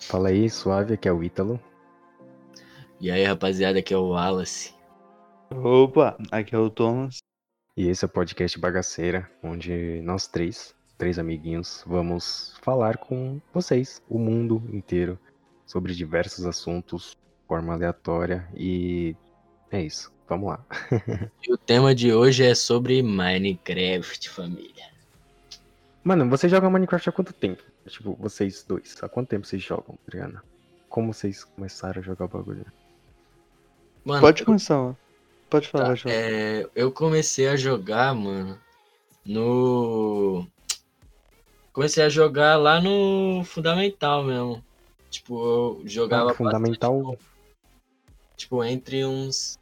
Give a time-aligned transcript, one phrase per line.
[0.00, 1.60] Fala aí, suave, aqui é o Ítalo.
[3.00, 4.74] E aí, rapaziada, aqui é o Wallace.
[5.50, 7.18] Opa, aqui é o Thomas.
[7.76, 14.00] E esse é o podcast Bagaceira, onde nós três, três amiguinhos, vamos falar com vocês,
[14.08, 15.18] o mundo inteiro,
[15.66, 19.14] sobre diversos assuntos, de forma aleatória e
[19.70, 20.12] é isso.
[20.28, 20.64] Vamos lá.
[21.46, 24.90] E o tema de hoje é sobre Minecraft, família.
[26.02, 27.62] Mano, você joga Minecraft há quanto tempo?
[27.86, 30.42] Tipo, vocês dois, há quanto tempo vocês jogam, Adriana?
[30.88, 32.66] Como vocês começaram a jogar o bagulho?
[34.04, 34.98] Mano, Pode começar, mano.
[35.48, 38.58] Pode falar, tá, é, eu comecei a jogar, mano,
[39.24, 40.46] no.
[41.72, 44.64] Comecei a jogar lá no Fundamental mesmo.
[45.08, 46.32] Tipo, eu jogava.
[46.32, 47.00] Ah, fundamental.
[47.00, 47.24] bastante,
[48.36, 49.58] tipo, entre uns.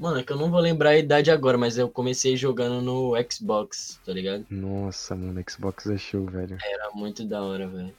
[0.00, 3.12] Mano, é que eu não vou lembrar a idade agora, mas eu comecei jogando no
[3.30, 4.46] Xbox, tá ligado?
[4.48, 6.56] Nossa, mano, Xbox é show, velho.
[6.64, 7.94] Era muito da hora, velho.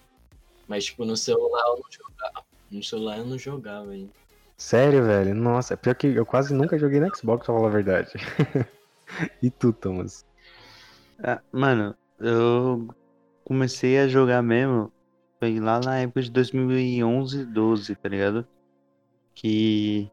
[0.68, 2.46] Mas, tipo, no celular eu não jogava.
[2.72, 4.10] No celular eu não jogava ainda.
[4.58, 5.36] Sério, velho?
[5.36, 8.14] Nossa, pior que eu quase nunca joguei no Xbox, pra falar a verdade.
[9.40, 10.26] e tu, Thomas?
[11.24, 12.88] Ah, mano, eu
[13.46, 14.92] comecei a jogar mesmo.
[15.38, 18.48] Foi lá na época de 2011, 12, tá ligado?
[19.36, 20.12] Que.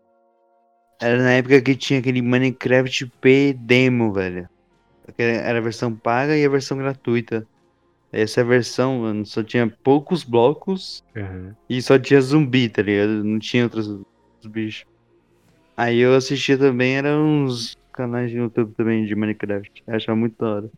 [1.00, 4.48] Era na época que tinha aquele Minecraft P demo, velho.
[5.16, 7.46] Era a versão paga e a versão gratuita.
[8.12, 11.54] Essa versão, mano, só tinha poucos blocos Aham.
[11.68, 13.22] E só tinha zumbi, tá ligado?
[13.22, 14.00] Não tinha outros
[14.46, 14.86] bichos.
[15.76, 19.82] Aí eu assistia também, eram uns canais de YouTube também de Minecraft.
[19.86, 20.70] Eu achava muito da hora.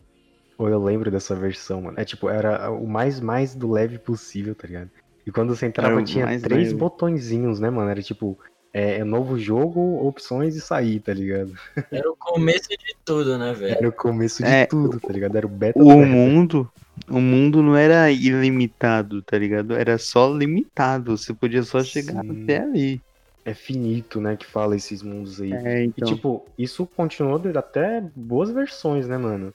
[0.56, 1.98] Pô, eu lembro dessa versão, mano.
[1.98, 4.90] É tipo, era o mais mais do leve possível, tá ligado?
[5.26, 6.74] E quando você entrava Era tinha três leve.
[6.74, 7.90] botõezinhos, né, mano?
[7.90, 8.38] Era tipo,
[8.72, 11.54] é, é novo jogo, opções e sair, tá ligado?
[11.90, 13.76] Era o começo de tudo, né, velho?
[13.76, 15.36] Era o começo de É, tudo, tá ligado?
[15.36, 16.70] Era o beta O mundo,
[17.08, 19.74] o mundo não era ilimitado, tá ligado?
[19.74, 21.16] Era só limitado.
[21.16, 22.42] Você podia só chegar Sim.
[22.42, 23.00] até ali.
[23.44, 25.52] É finito, né, que fala esses mundos aí.
[25.52, 26.06] É, E, então.
[26.06, 29.52] tipo, isso continuou até boas versões, né, mano?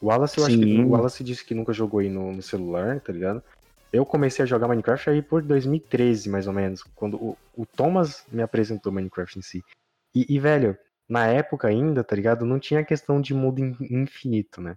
[0.00, 0.84] O Wallace, eu acho que Sim.
[0.84, 3.42] o Wallace disse que nunca jogou aí no, no celular, tá ligado?
[3.92, 8.24] Eu comecei a jogar Minecraft aí por 2013, mais ou menos, quando o, o Thomas
[8.30, 9.64] me apresentou Minecraft em si.
[10.14, 10.76] E, e, velho,
[11.08, 12.44] na época ainda, tá ligado?
[12.46, 14.76] Não tinha questão de mundo in- infinito, né?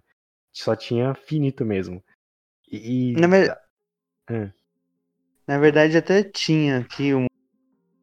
[0.52, 2.02] Só tinha finito mesmo.
[2.70, 3.56] E, e na, ver-
[4.28, 4.50] É.
[5.46, 7.26] na verdade, até tinha aqui um.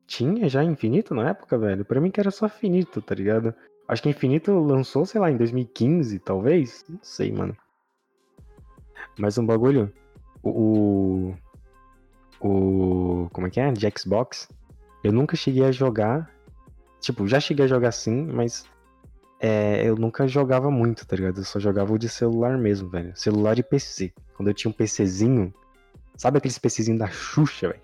[0.07, 1.83] tinha já infinito na época, velho?
[1.83, 3.53] Pra mim que era só finito, tá ligado?
[3.87, 6.85] Acho que infinito lançou, sei lá, em 2015, talvez?
[6.87, 7.55] Não sei, mano.
[9.17, 9.91] Mas um bagulho.
[10.43, 11.33] O.
[12.39, 13.29] O.
[13.31, 13.71] Como é que é?
[13.71, 14.47] De Xbox.
[15.03, 16.31] Eu nunca cheguei a jogar.
[16.99, 18.65] Tipo, já cheguei a jogar sim, mas.
[19.39, 21.39] É, eu nunca jogava muito, tá ligado?
[21.39, 23.11] Eu só jogava o de celular mesmo, velho.
[23.15, 24.13] Celular e PC.
[24.35, 25.53] Quando eu tinha um PCzinho.
[26.15, 27.81] Sabe aqueles PCzinho da Xuxa, velho?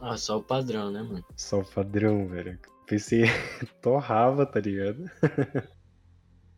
[0.00, 1.24] Ah, só o padrão, né, mano?
[1.36, 2.58] Só o padrão, velho.
[2.82, 3.24] O PC
[3.80, 5.10] torrava, tá ligado?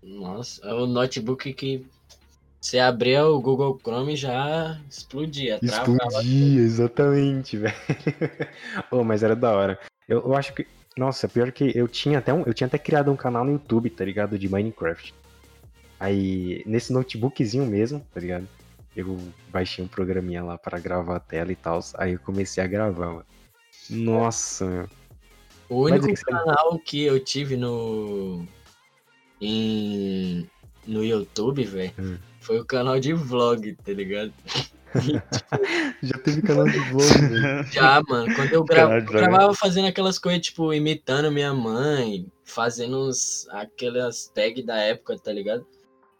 [0.02, 1.86] Nossa, é o notebook que
[2.64, 5.58] você abria o Google Chrome e já explodia.
[5.60, 7.74] Explodia, exatamente, velho.
[8.90, 9.78] oh, mas era da hora.
[10.08, 10.66] Eu, eu acho que.
[10.96, 12.42] Nossa, pior que eu tinha até um.
[12.46, 14.38] Eu tinha até criado um canal no YouTube, tá ligado?
[14.38, 15.12] De Minecraft.
[16.00, 18.48] Aí, nesse notebookzinho mesmo, tá ligado?
[18.96, 19.18] Eu
[19.50, 21.80] baixei um programinha lá para gravar a tela e tal.
[21.98, 23.26] Aí eu comecei a gravar, mano.
[23.90, 24.88] Nossa, meu.
[25.68, 28.46] O único é que você- canal que eu tive no.
[29.38, 30.48] Em,
[30.86, 32.16] no YouTube, velho, Hum.
[32.44, 34.32] Foi o canal de vlog, tá ligado?
[36.02, 37.64] Já teve canal de vlog, velho.
[37.72, 43.08] Já, mano, quando eu, gra- eu gravava fazendo aquelas coisas, tipo, imitando minha mãe, fazendo
[43.08, 45.66] uns, aquelas tags da época, tá ligado?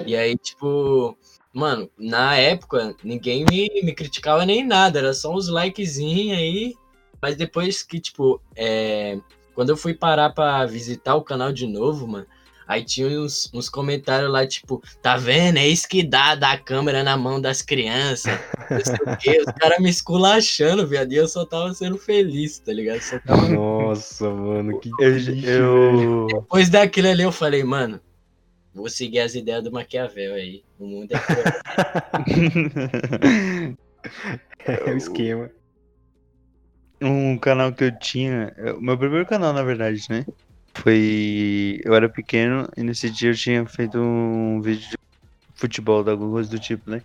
[0.05, 1.17] E aí, tipo,
[1.53, 6.75] mano, na época, ninguém me, me criticava nem nada, era só uns likezinhos aí.
[7.23, 9.19] Mas depois que, tipo, é,
[9.55, 12.27] quando eu fui parar pra visitar o canal de novo, mano,
[12.67, 15.59] aí tinha uns, uns comentários lá, tipo, tá vendo?
[15.59, 18.39] É isso que dá, dar a câmera na mão das crianças.
[18.71, 19.45] Não sei o quê.
[19.47, 23.01] Os caras me esculachando, viado, e eu só tava sendo feliz, tá ligado?
[23.01, 23.49] Só tava...
[23.49, 28.01] Nossa, mano, que Eu, eu, Depois daquilo ali, eu falei, mano,
[28.75, 30.63] vou seguir as ideias do Maquiavel aí.
[30.79, 31.45] O mundo é cruel.
[34.67, 35.51] É o esquema.
[37.01, 40.25] um canal que eu tinha, é, o meu primeiro canal, na verdade, né?
[40.75, 41.81] Foi.
[41.85, 44.97] Eu era pequeno e nesse dia eu tinha feito um vídeo de
[45.55, 47.01] futebol, de alguma coisa do tipo, né?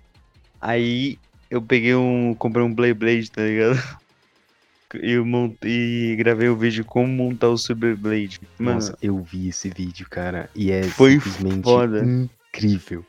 [0.60, 1.18] Aí
[1.50, 2.33] eu peguei um.
[2.36, 3.77] comprei um Play Blade, tá ligado?
[4.95, 8.39] E, eu montei, e gravei o vídeo como montar o Super Blade.
[8.57, 12.04] Mano, Nossa, eu vi esse vídeo, cara, e é Foi simplesmente foda.
[12.51, 13.06] incrível.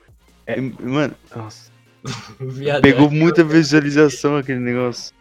[0.46, 1.72] e- mano, Nossa,
[2.82, 5.14] pegou é- muita visualização aquele negócio.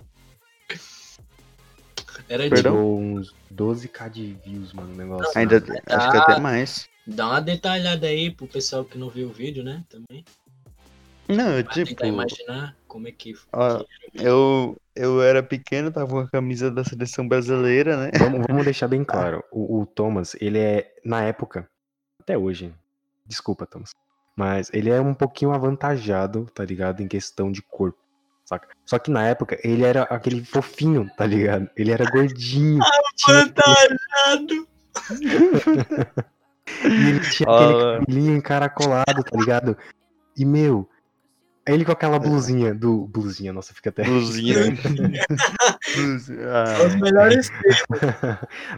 [2.29, 2.95] Era Perdão?
[2.97, 5.31] Uns 12k de views, mano, o negócio.
[5.35, 5.97] Ainda, Ah.
[5.97, 6.87] acho que até mais.
[7.07, 9.83] Dá uma detalhada aí pro pessoal que não viu o vídeo, né?
[9.89, 10.23] Também.
[11.27, 13.35] Não, Pra tipo, tentar imaginar como é que.
[13.53, 13.83] ó,
[14.13, 18.11] eu, eu era pequeno, tava com a camisa da seleção brasileira, né?
[18.17, 19.43] Vamos, vamos deixar bem claro.
[19.51, 21.69] O, o Thomas, ele é, na época,
[22.19, 22.73] até hoje,
[23.27, 23.91] desculpa, Thomas,
[24.35, 27.01] mas ele é um pouquinho avantajado, tá ligado?
[27.01, 27.99] Em questão de corpo,
[28.49, 28.67] saca?
[28.85, 31.69] Só que na época, ele era aquele fofinho, tá ligado?
[31.77, 32.79] Ele era gordinho.
[33.15, 34.67] tinha- Fantajado!
[36.83, 39.77] e ele tinha aquele cabelinho encaracolado, tá ligado?
[40.35, 40.89] E, meu,
[41.67, 43.05] ele com aquela blusinha do...
[43.07, 44.03] Blusinha, nossa, fica até...
[44.03, 44.55] Blusinha.
[45.95, 46.39] Blusinha.
[46.87, 47.51] Os Ah, melhores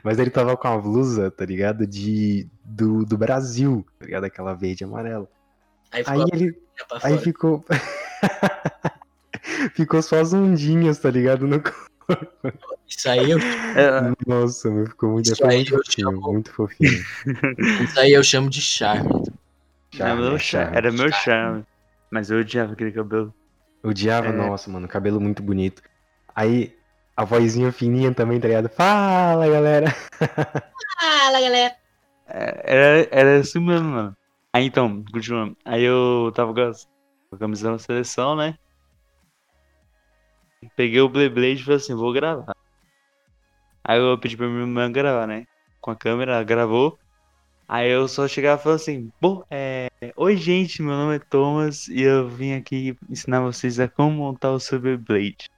[0.03, 1.88] Mas ele tava com a blusa, tá ligado?
[1.88, 4.25] De, do, do Brasil, tá ligado?
[4.25, 5.27] Aquela verde e amarela.
[5.94, 6.62] Aí Aí ficou ele,
[7.03, 7.65] aí ficou.
[9.75, 11.47] Ficou só as ondinhas, tá ligado?
[11.47, 11.62] No...
[12.88, 16.51] Isso aí eu, é, Nossa, meu, ficou muito, Isso aí muito eu fofinho, chamo- muito
[16.53, 17.03] fofinho.
[17.83, 19.09] isso aí eu chamo de charme.
[19.97, 20.77] era meu Charme, charme, charme.
[20.77, 21.63] era meu charme.
[22.12, 23.33] Mas eu odiava aquele cabelo.
[23.83, 24.31] Odiava, É.
[24.33, 25.81] nossa, mano, cabelo muito bonito.
[26.35, 26.75] Aí,
[27.15, 28.69] a vozinha fininha também, tá ligado?
[28.69, 29.88] Fala, galera!
[31.00, 31.75] Fala, galera!
[32.27, 34.13] É, Era, era assim mesmo, mano.
[34.53, 35.56] Aí então, continuando.
[35.63, 36.85] Aí eu tava com as-
[37.29, 38.56] com a camisa da seleção, né?
[40.75, 42.56] Peguei o Beyblade e falei assim, vou gravar.
[43.84, 45.46] Aí eu pedi pra minha irmã gravar, né?
[45.80, 47.00] Com a câmera, ela gravou.
[47.68, 49.90] Aí eu só chegava e falava assim, pô, é...
[50.16, 54.52] Oi gente, meu nome é Thomas e eu vim aqui ensinar vocês a como montar
[54.52, 55.50] o seu Beyblade.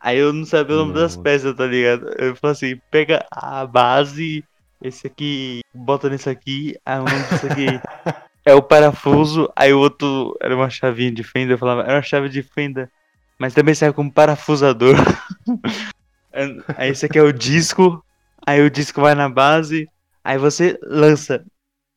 [0.00, 1.22] Aí eu não sabia o nome das Nossa.
[1.22, 2.08] peças, tá ligado?
[2.18, 4.44] Eu falei assim, pega a base,
[4.80, 7.66] esse aqui, bota nesse aqui, aí o nome disso aqui
[8.46, 12.02] é o parafuso, aí o outro era uma chavinha de fenda, eu falava, era uma
[12.02, 12.88] chave de fenda,
[13.38, 14.94] mas também serve como parafusador.
[16.76, 18.04] aí esse aqui é o disco,
[18.46, 19.88] aí o disco vai na base,
[20.24, 21.44] aí você lança.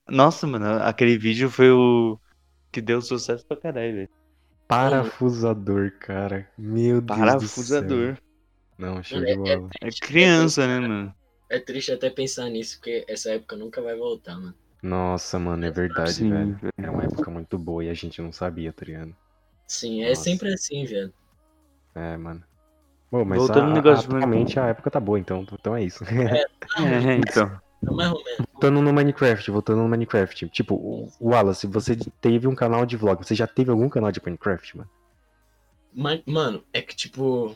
[0.07, 2.19] Nossa, mano, aquele vídeo foi o
[2.71, 4.09] que deu sucesso pra caralho, velho.
[4.67, 6.49] Parafusador, cara.
[6.57, 7.25] Meu Deus do céu.
[7.25, 8.17] Parafusador.
[8.77, 9.69] Não, show de é- bola.
[9.81, 11.13] É criança, né, mano?
[11.49, 14.55] É triste até pensar nisso, porque essa época nunca vai voltar, mano.
[14.81, 16.59] Nossa, mano, é verdade, Sim, velho.
[16.77, 19.15] Era uma época muito boa e a gente não sabia, tá ligado?
[19.67, 20.23] Sim, é Nossa.
[20.23, 21.13] sempre assim, velho.
[21.95, 22.43] É, mano.
[23.11, 25.83] Bom, mas Voltando a, no negócio de- atualmente a época tá boa, então, então é
[25.83, 26.03] isso.
[26.05, 26.45] É,
[27.17, 27.59] então.
[27.85, 28.45] É mais ou menos.
[28.53, 30.47] voltando no Minecraft, voltando no Minecraft.
[30.49, 33.25] Tipo, o Wallace, você teve um canal de vlog.
[33.25, 34.89] Você já teve algum canal de Minecraft, mano?
[35.93, 37.55] Mas, mano, é que, tipo,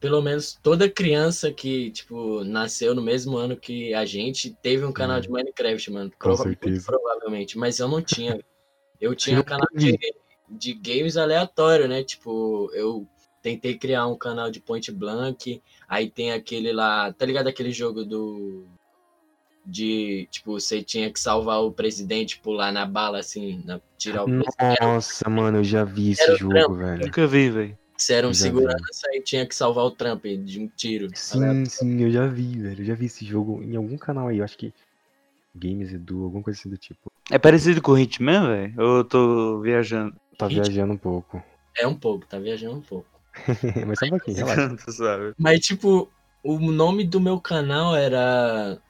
[0.00, 4.92] pelo menos toda criança que, tipo, nasceu no mesmo ano que a gente teve um
[4.92, 5.22] canal Hum.
[5.22, 6.12] de Minecraft, mano.
[6.18, 6.86] Com certeza.
[6.86, 7.58] provavelmente.
[7.58, 8.40] Mas eu não tinha.
[9.00, 9.98] Eu tinha um canal de,
[10.48, 12.02] de games aleatório, né?
[12.04, 13.06] Tipo, eu
[13.46, 15.62] tentei criar um canal de Point Blank.
[15.88, 17.12] Aí tem aquele lá.
[17.12, 18.66] Tá ligado aquele jogo do.
[19.64, 24.26] De, tipo, você tinha que salvar o presidente, pular na bala, assim, na- tirar o
[24.26, 24.80] presidente.
[24.80, 26.74] Nossa, mano, eu já vi esse jogo, trampo.
[26.74, 27.04] velho.
[27.06, 27.78] Nunca vi, velho.
[27.96, 28.56] Você era um Já vi.
[28.56, 31.08] segurança e tinha que salvar o Trump de um tiro.
[31.14, 32.80] Sim, sim, eu já vi, velho.
[32.82, 34.72] Eu já vi esse jogo em algum canal aí, eu acho que
[35.54, 37.10] Games Edu, alguma coisa assim do tipo.
[37.30, 38.74] É parecido com o Hitman, velho?
[38.80, 40.14] Ou eu tô viajando?
[40.36, 40.64] Tá Ritmo.
[40.64, 41.42] viajando um pouco.
[41.76, 43.15] É um pouco, tá viajando um pouco.
[43.86, 44.90] Mas só um pouquinho, relaxa.
[44.92, 45.34] sabe.
[45.38, 46.10] Mas, tipo,
[46.42, 48.80] o nome do meu canal era.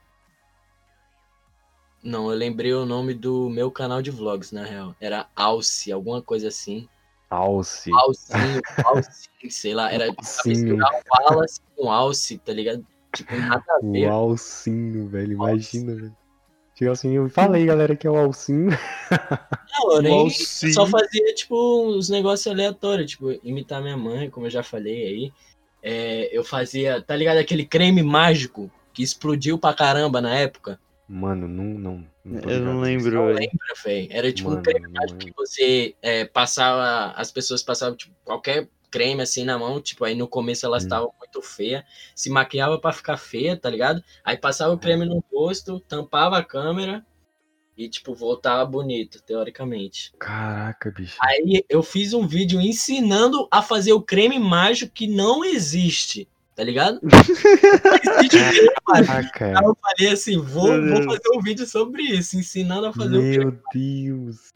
[2.02, 4.94] Não, eu lembrei o nome do meu canal de vlogs, na real.
[5.00, 6.88] Era Alce, alguma coisa assim.
[7.28, 7.90] Alce.
[7.92, 9.92] Alcinho, Alcinho, sei lá.
[9.92, 12.86] Era misturar o Wallace com Alce, tá ligado?
[13.12, 14.08] Tipo, nada a ver.
[14.08, 15.32] O Alcinho, velho.
[15.32, 16.16] Imagina, velho.
[16.78, 18.68] Chega assim, eu falei, galera, que é o Alcinho.
[19.72, 20.74] Não, eu nem Alcinho.
[20.74, 25.32] só fazia, tipo, uns negócios aleatórios, tipo, imitar minha mãe, como eu já falei aí.
[25.82, 27.38] É, eu fazia, tá ligado?
[27.38, 30.78] Aquele creme mágico que explodiu pra caramba na época.
[31.08, 32.04] Mano, não, não.
[32.22, 33.48] não Eu não lembro, Não lembra?
[34.10, 38.14] Era tipo um Mano, creme não mágico que você é, passava, as pessoas passavam tipo,
[38.22, 40.86] qualquer creme assim na mão, tipo, aí no começo elas Hum.
[40.86, 44.02] estavam muito feias, se maquiava pra ficar feia, tá ligado?
[44.24, 47.04] Aí passava o creme no rosto, tampava a câmera
[47.76, 50.12] e, tipo, voltava bonito, teoricamente.
[50.18, 51.18] Caraca, bicho.
[51.20, 56.64] Aí eu fiz um vídeo ensinando a fazer o creme mágico que não existe, tá
[56.64, 57.00] ligado?
[58.86, 59.46] Caraca.
[59.58, 63.18] Aí eu falei assim, vou, Meu vou fazer um vídeo sobre isso, ensinando a fazer
[63.18, 63.44] o creme.
[63.44, 64.54] Meu Deus.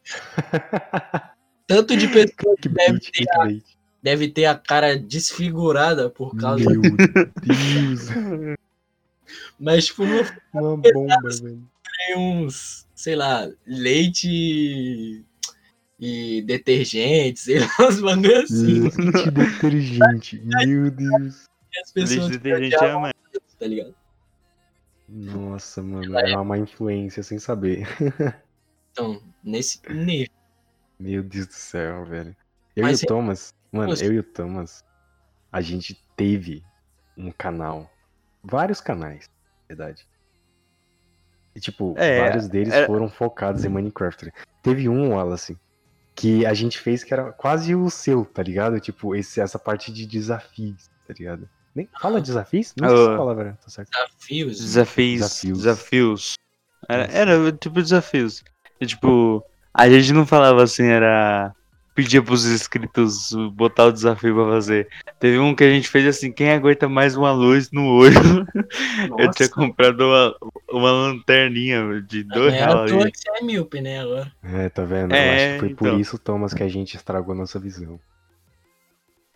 [1.66, 3.79] Tanto de pessoa que deve Clickbait, ter.
[4.02, 6.64] Deve ter a cara desfigurada por causa.
[6.69, 8.09] Meu Deus.
[9.59, 11.62] Mas, tipo, não Uma bomba, velho.
[12.07, 15.23] tem uns, sei lá, leite e,
[16.00, 18.80] e detergente, sei lá, uns bagulho assim.
[18.80, 20.42] Leite detergente.
[20.45, 21.47] Meu Deus.
[21.71, 23.14] que as pessoas Leite detergente é mais.
[23.59, 23.95] tá ligado?
[25.09, 27.87] Nossa, mano, era uma influência sem saber.
[28.92, 30.33] Então, nesse nível.
[30.99, 32.35] Meu Deus do céu, velho.
[32.76, 34.84] Eu Mas e o é- Thomas, mano, eu e o Thomas,
[35.52, 36.62] a gente teve
[37.16, 37.90] um canal,
[38.42, 39.28] vários canais,
[39.68, 40.06] na verdade.
[41.54, 44.32] E, tipo, É, vários deles era- foram focados em Minecraft.
[44.62, 45.58] Teve um, Wallace,
[46.14, 48.78] que a gente fez que era quase o seu, tá ligado?
[48.80, 51.48] Tipo, esse, essa parte de desafios, tá ligado?
[51.74, 52.72] Nem fala desafios?
[52.76, 53.16] Não sei se Ah.
[53.16, 53.90] palavra tá certo.
[53.90, 54.58] Desafios.
[54.60, 55.20] Desafios.
[55.20, 55.58] Desafios.
[55.58, 56.34] Desafios.
[56.88, 58.42] Era, era tipo desafios.
[58.80, 61.54] E, tipo, a gente não falava assim, era.
[62.02, 64.88] Pedia pros inscritos botar o desafio pra fazer.
[65.19, 68.14] Teve um que a gente fez assim, quem aguenta mais uma luz no olho?
[69.19, 70.35] Eu tinha comprado uma,
[70.71, 72.90] uma lanterninha de Não dois é à reais.
[72.90, 74.33] toa que você é míope, né, agora.
[74.42, 75.12] É, tá vendo?
[75.12, 76.00] Eu É, acho que foi por então.
[76.00, 78.00] isso, Thomas, que a gente estragou a nossa visão.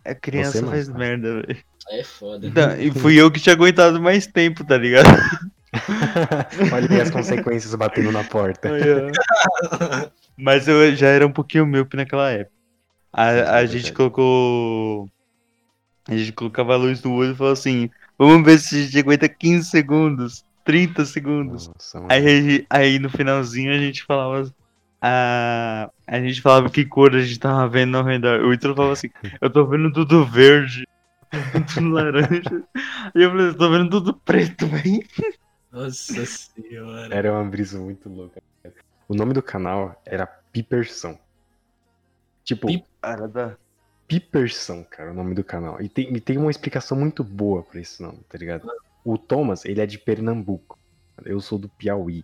[0.03, 1.57] A criança Você não, faz merda, velho.
[1.91, 2.47] É foda.
[2.47, 5.05] Então, E fui eu que tinha aguentado mais tempo, tá ligado?
[6.73, 8.71] Olha aí as consequências batendo na porta.
[10.37, 12.54] Mas eu já era um pouquinho míope naquela época.
[13.15, 15.09] A, a é gente colocou.
[16.05, 18.99] A gente colocava a luz no olho e falou assim: vamos ver se a gente
[18.99, 21.69] aguenta 15 segundos, 30 segundos.
[21.69, 22.05] Nossa.
[22.09, 24.53] Aí, aí no finalzinho a gente falava.
[25.01, 28.41] A, a gente falava que cor a gente tava vendo ao redor.
[28.41, 30.85] O Ítalo falava assim: eu tô vendo tudo verde,
[31.73, 32.63] tudo laranja.
[33.15, 35.07] E eu falei: eu tô vendo tudo preto, velho.
[35.71, 37.15] Nossa senhora.
[37.15, 38.41] Era uma brisa muito louca.
[39.07, 41.17] O nome do canal era Pipersão.
[42.45, 43.57] Tipo, Pi- Cara, dá.
[44.07, 45.81] Pipersão, cara, o nome do canal.
[45.81, 48.67] E tem, e tem uma explicação muito boa pra esse nome, tá ligado?
[49.03, 50.77] O Thomas, ele é de Pernambuco.
[51.25, 52.23] Eu sou do Piauí.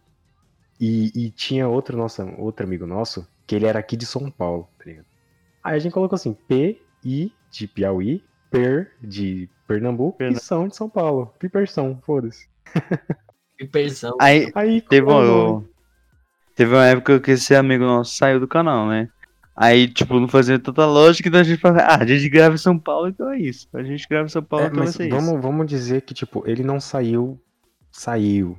[0.79, 4.69] E, e tinha outro, nosso, outro amigo nosso, que ele era aqui de São Paulo,
[4.77, 5.05] tá ligado?
[5.63, 10.67] Aí a gente colocou assim, P, I de Piauí, Per de Pernambuco Perna- e São
[10.67, 11.33] de São Paulo.
[11.39, 12.47] Pipersão, foda-se.
[13.57, 14.15] Piperzão.
[14.19, 15.63] Aí, Aí Teve, um,
[16.55, 19.09] teve uma época que esse amigo nosso saiu do canal, né?
[19.55, 22.57] Aí, tipo, não fazia tanta lógica, então a gente falava, ah, a gente grava em
[22.57, 23.67] São Paulo, então é isso.
[23.73, 25.15] A gente grava em São Paulo, É, então vai mas ser isso.
[25.15, 27.39] vamos, vamos dizer que, tipo, ele não saiu,
[27.91, 28.57] saiu.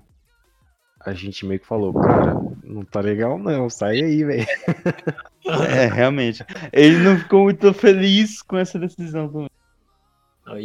[1.04, 4.46] A gente meio que falou, cara, não tá legal não, sai aí, velho.
[5.44, 6.44] É, realmente.
[6.72, 9.50] Ele não ficou muito feliz com essa decisão também.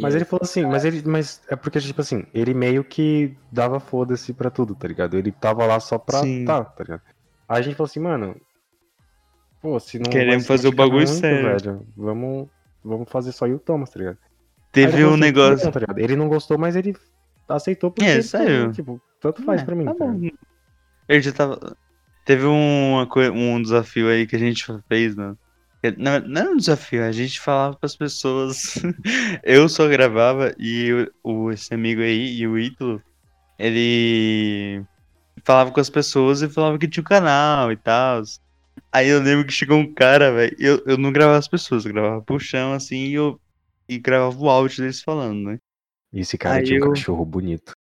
[0.00, 3.80] Mas ele falou assim, mas ele, mas é porque, tipo assim, ele meio que dava
[3.80, 5.16] foda-se pra tudo, tá ligado?
[5.18, 6.44] Ele tava lá só pra Sim.
[6.44, 7.02] tá, tá ligado?
[7.48, 8.36] Aí a gente falou assim, mano,
[9.60, 11.42] pô, se não Queremos fazer o bagulho muito, sério.
[11.62, 12.48] velho, vamos,
[12.84, 14.18] vamos fazer só o Thomas, tá ligado?
[14.72, 15.64] Teve um negócio.
[15.66, 15.80] "Não", tá?
[15.96, 16.94] Ele não gostou, mas ele
[17.48, 18.58] aceitou porque, É, sério?
[18.60, 20.20] falou, tipo, tanto faz É, pra mim, tá tá bom.
[21.08, 21.76] Ele já tava.
[22.24, 25.34] Teve uma, um desafio aí que a gente fez, né?
[25.82, 28.74] Que- Não, não era um desafio, a gente falava pras pessoas.
[29.42, 33.00] Eu só gravava e o, o- esse amigo aí e o Ítalo,
[33.58, 34.84] ele
[35.44, 38.22] falava com as pessoas e falava que tinha um canal e tal.
[38.92, 40.56] Aí eu lembro que chegou um cara, velho.
[40.58, 43.40] Eu, eu não gravava as pessoas, eu gravava pro chão assim e eu
[43.88, 45.58] e gravava o áudio deles falando, né?
[46.12, 47.72] E esse cara Aí tinha um eu- cachorro bonito.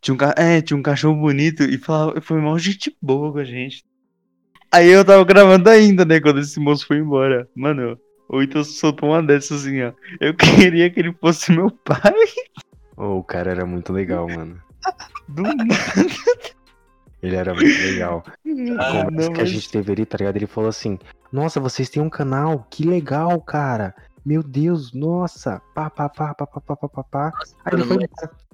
[0.00, 0.34] Tinha um, ca...
[0.38, 3.84] é, tinha um cachorro bonito e falava, foi uma gente boa com a gente.
[4.72, 7.46] Aí eu tava gravando ainda, né, quando esse moço foi embora.
[7.54, 7.98] Mano,
[8.28, 9.92] o Ito soltou uma dessas assim, ó.
[10.18, 12.14] Eu queria que ele fosse meu pai.
[12.96, 14.58] Oh, o cara era muito legal, mano.
[15.28, 15.66] Do nada.
[17.22, 18.22] Ele era muito legal.
[18.78, 20.36] Ah, conversa não, que a mas- gente teve ali, tá ligado?
[20.36, 20.98] Ele falou assim:
[21.32, 23.94] Nossa, vocês têm um canal, que legal, cara.
[24.24, 25.60] Meu Deus, nossa.
[25.74, 27.32] Pá, pá, pá, pá, pá, pá, pá, pá, pá.
[27.64, 28.08] Aí ele foi.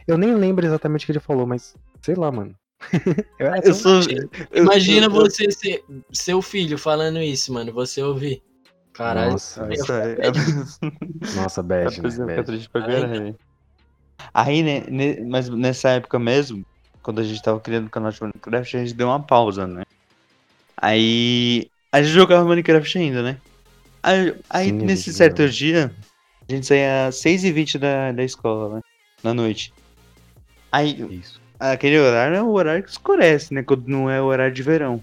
[0.06, 2.54] Eu nem lembro exatamente o que ele falou, mas sei lá, mano.
[3.40, 4.00] eu Eu sou.
[4.02, 4.28] eu-
[4.62, 7.72] Imagina eu- você ser seu filho falando isso, mano.
[7.72, 8.42] Você ouvir.
[8.92, 9.32] Caralho.
[9.32, 10.30] Nossa, Nossa, é-
[11.36, 12.42] nossa, A bad, né?
[12.58, 13.36] fica Bad.
[14.34, 16.64] Aí, né, ne- mas nessa época mesmo,
[17.08, 19.82] quando a gente tava criando o canal de Minecraft, a gente deu uma pausa, né?
[20.76, 23.38] Aí a gente jogava Minecraft ainda, né?
[24.02, 25.52] Aí, aí Sim, nesse certo jogava.
[25.54, 25.94] dia,
[26.46, 28.82] a gente saía às 6h20 da, da escola, né?
[29.22, 29.72] Na noite.
[30.70, 31.40] Aí, Isso.
[31.58, 33.62] aquele horário é o horário que escurece, né?
[33.62, 35.02] Quando não é o horário de verão.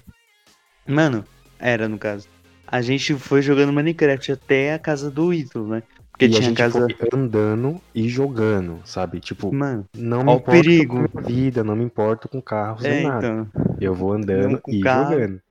[0.88, 1.26] Mano,
[1.58, 2.28] era no caso.
[2.68, 5.82] A gente foi jogando Minecraft até a casa do Ítalo, né?
[6.16, 6.88] Porque e a tinha gente casa.
[7.14, 9.20] andando e jogando, sabe?
[9.20, 11.10] Tipo, Mano, não me importo perigo.
[11.10, 13.28] com a vida, não me importo com carros é, nem nada.
[13.28, 13.76] então.
[13.82, 15.12] Eu vou andando e carro.
[15.14, 15.42] jogando.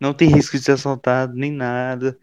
[0.00, 2.16] Não tem risco de ser assaltado, nem nada.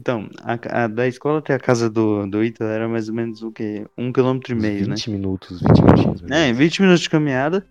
[0.00, 3.42] Então, a, a da escola até a casa do, do Ítalo era mais ou menos
[3.42, 3.86] o quê?
[3.98, 6.22] Um quilômetro e meio, 20 minutos, 20 minutinhos.
[6.22, 6.28] né?
[6.30, 6.48] né?
[6.50, 7.66] É, 20 minutos de caminhada.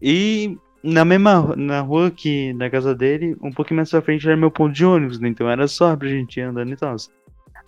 [0.00, 4.36] E na mesma na rua que da casa dele, um pouquinho mais pra frente era
[4.36, 5.28] meu ponto de ônibus, né?
[5.28, 6.96] Então era só pra gente ir andando e tal.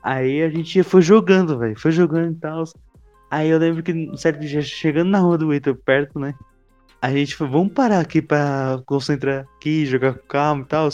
[0.02, 1.78] Aí a gente foi jogando, velho.
[1.78, 2.64] Foi jogando e tal.
[3.30, 6.35] Aí eu lembro que certo dia, chegando na rua do Heitor, perto, né?
[7.00, 10.88] A gente falou, vamos parar aqui pra concentrar aqui, jogar com calma e tal.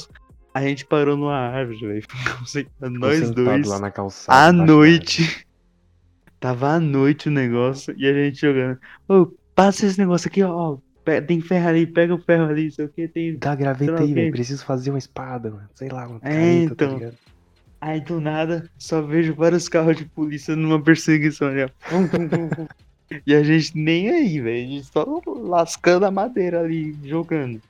[0.55, 2.03] A gente parou numa árvore, velho.
[2.99, 3.67] Nós dois.
[3.67, 4.49] lá na calçada.
[4.49, 5.47] À noite.
[6.41, 8.79] Tava à noite o negócio e a gente jogando.
[9.09, 10.79] Ô, passa esse negócio aqui, ó.
[11.27, 13.37] Tem ferro ali, pega o ferro ali, sei o que, tem.
[13.37, 14.31] Dá graveta aí, velho.
[14.31, 15.69] Preciso fazer uma espada, mano.
[15.75, 16.99] Sei lá, uma É, caneta, tá então.
[16.99, 17.15] ligado?
[17.80, 21.49] Aí do nada, só vejo vários carros de polícia numa perseguição
[21.90, 22.66] vum.
[23.26, 24.66] E a gente nem aí, velho.
[24.66, 27.61] A gente só lascando a madeira ali, jogando.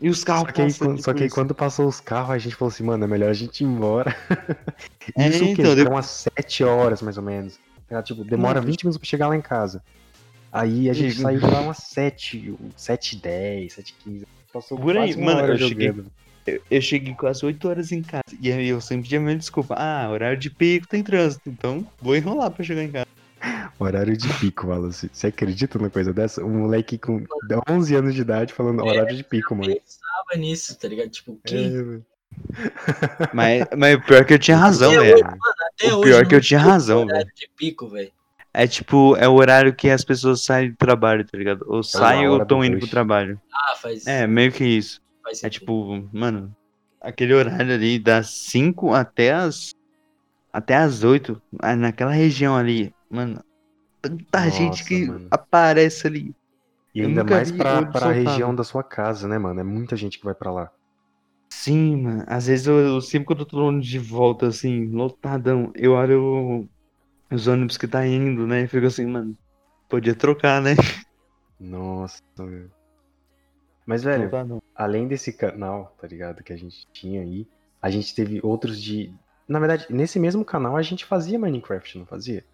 [0.00, 2.38] E os carros Só que, aí, quando, só que aí quando passou os carros, a
[2.38, 4.14] gente falou assim, mano, é melhor a gente ir embora.
[5.18, 5.50] É, Isso quê?
[5.50, 7.58] então, Foram depois- umas 7 horas, mais ou menos.
[8.04, 8.66] Tipo, demora Mano.
[8.66, 9.82] 20 minutos pra chegar lá em casa.
[10.50, 11.22] Aí a gente Uhum.
[11.22, 14.26] saiu lá umas 7, 7 10, 7 15.
[14.52, 16.10] Passou Por aí, mano, eu cheguei- jogando.
[16.46, 18.22] Eu, eu cheguei quase 8 horas em casa.
[18.40, 19.74] E aí eu sempre tinha minha desculpa.
[19.78, 21.48] Ah, horário de pico tem trânsito.
[21.48, 23.06] Então vou enrolar pra chegar em casa.
[23.78, 25.10] Horário de pico, Wallace.
[25.12, 26.42] Você acredita numa coisa dessa?
[26.44, 27.24] Um moleque com
[27.68, 29.66] 11 anos de idade falando horário de pico, mano.
[29.74, 31.10] pensava nisso, tá ligado?
[31.10, 32.06] Tipo, É, que velho.
[33.32, 35.24] Mas, mas o pior é que eu tinha razão, Até velho.
[35.26, 38.10] até o hoje pior é não que eu tinha razão, horário de pico, velho.
[38.52, 41.64] É tipo, é o horário que as pessoas saem do trabalho, tá ligado?
[41.68, 43.40] Ou saem ou estão indo pro trabalho.
[43.52, 44.06] Ah, faz.
[44.06, 45.00] É, meio que isso.
[45.24, 46.54] Faz É tipo, mano,
[47.00, 49.72] aquele horário ali das 5 até as.
[50.52, 51.40] Até as 8.
[51.60, 53.42] ah, Naquela região ali, mano.
[54.00, 55.26] Tanta Nossa, gente que mano.
[55.30, 56.34] aparece ali.
[56.94, 58.12] E Eu ainda mais pra, pra soltava.
[58.12, 59.58] região da sua casa, né, mano?
[59.58, 60.70] É muita gente que vai pra lá.
[61.50, 62.24] Sim, mano.
[62.28, 66.68] Às vezes eu, eu sempre quando eu tô indo de volta, assim, lotadão, eu olho
[67.32, 68.62] os ônibus que tá indo, né?
[68.62, 69.36] E fico assim, mano,
[69.88, 70.72] podia trocar, né?
[71.58, 72.70] Nossa, velho.
[73.86, 74.62] Mas, velho, Lotadão.
[74.74, 76.42] Além desse canal, tá ligado?
[76.42, 77.46] Que a gente tinha aí,
[77.80, 79.12] a gente teve outros de.
[79.46, 82.44] Na verdade, nesse mesmo canal a gente fazia Minecraft, não fazia?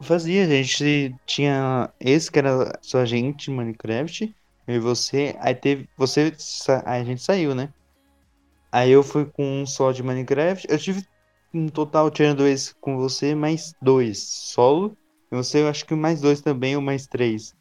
[0.00, 4.34] Fazia, a gente tinha esse que era só a gente, Minecraft,
[4.66, 6.32] e você, aí teve, você,
[6.84, 7.68] aí a gente saiu, né?
[8.70, 11.04] Aí eu fui com um só de Minecraft, eu tive
[11.52, 14.96] um total, tirando esse com você, mais dois solo,
[15.32, 17.54] e você eu acho que mais dois também, ou mais três.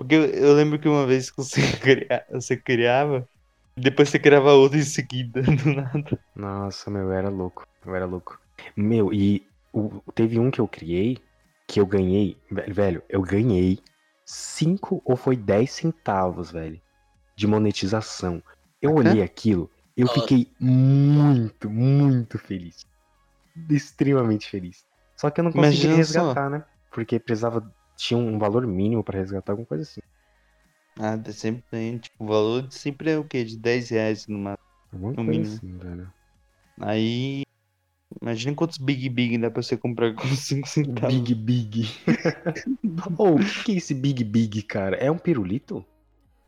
[0.00, 3.28] Porque eu, eu lembro que uma vez que você, cria- você criava,
[3.76, 6.20] depois você criava outro em seguida, do nada.
[6.34, 7.64] Nossa, meu, eu era louco.
[7.84, 8.38] Eu era louco.
[8.76, 11.18] Meu, e o- teve um que eu criei
[11.68, 12.36] que eu ganhei.
[12.50, 13.78] Velho, eu ganhei
[14.24, 16.80] 5 ou foi 10 centavos, velho,
[17.36, 18.42] de monetização.
[18.82, 20.08] Eu olhei aquilo, eu Nossa.
[20.08, 22.86] fiquei muito, muito feliz.
[23.70, 24.84] Extremamente feliz.
[25.16, 26.36] Só que eu não consegui Imagina só.
[26.36, 26.64] resgatar, né?
[26.90, 27.72] Porque precisava.
[28.00, 30.00] Tinha um valor mínimo pra resgatar, alguma coisa assim.
[30.98, 33.44] Ah, sempre tem, tipo, o valor sempre é o quê?
[33.44, 34.64] De 10 reais no máximo.
[34.90, 35.54] Alguma No mínimo.
[35.54, 36.12] assim, velho.
[36.80, 37.42] Aí.
[38.20, 41.14] Imagina quantos Big Big dá pra você comprar com 5 centavos.
[41.14, 41.88] Big Big.
[43.18, 44.96] oh, o que que é esse Big Big, cara?
[44.96, 45.84] É um pirulito?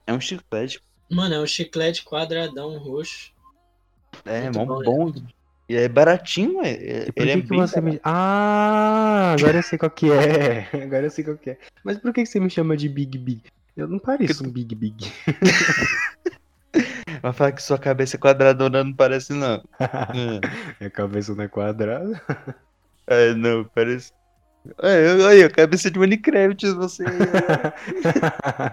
[0.07, 0.81] É um chiclete.
[1.11, 3.31] Mano, é um chiclete quadradão roxo.
[4.25, 5.13] É, Muito mó bom, bom.
[5.73, 7.07] E é baratinho, é.
[7.09, 7.83] E por que, é que você barato.
[7.83, 8.01] me.
[8.05, 10.69] Ah, agora eu sei qual que é.
[10.85, 11.59] Agora eu sei qual que é.
[11.83, 13.43] Mas por que que você me chama de Big Big?
[13.75, 15.11] Eu não pareço um Big Big.
[17.23, 19.65] Vai falar que sua cabeça quadradona não parece, não.
[20.79, 22.21] A cabeça não é quadrada.
[23.07, 24.13] É, é, não, parece.
[24.83, 27.03] É, olha, cabeça de Minecraft, você.
[27.05, 28.71] ó.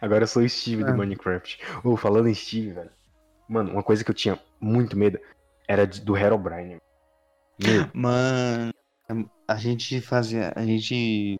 [0.00, 0.86] Agora eu sou o Steve Ah.
[0.90, 1.60] do Minecraft.
[1.84, 2.90] Ô, falando em Steve, velho.
[3.48, 5.20] Mano, uma coisa que eu tinha muito medo
[5.72, 6.76] era do Herobrine.
[7.58, 8.72] Meu, Mano,
[9.48, 10.52] a gente fazia.
[10.54, 11.38] A gente.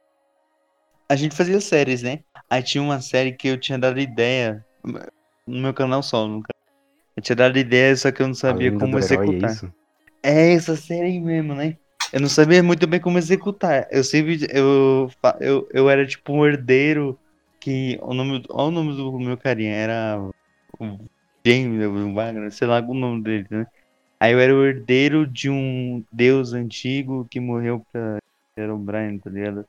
[1.08, 2.20] A gente fazia séries, né?
[2.48, 4.64] Aí tinha uma série que eu tinha dado ideia.
[5.46, 6.42] No meu canal só, canal.
[7.14, 9.50] Eu tinha dado ideia, só que eu não sabia como herói, executar.
[9.50, 9.74] é isso?
[10.22, 11.76] É essa série mesmo, né?
[12.10, 13.86] Eu não sabia muito bem como executar.
[13.90, 14.46] Eu sempre.
[14.50, 17.18] Eu, eu, eu era tipo um herdeiro
[17.60, 17.98] que.
[18.00, 19.74] O nome, olha o nome do meu carinha.
[19.74, 20.18] Era.
[20.78, 20.98] O
[21.44, 23.66] James, o Wagner, sei lá o nome dele, né?
[24.22, 28.18] Aí eu era o herdeiro de um deus antigo que morreu pra.
[28.56, 29.66] Era o Brian, tá ligado?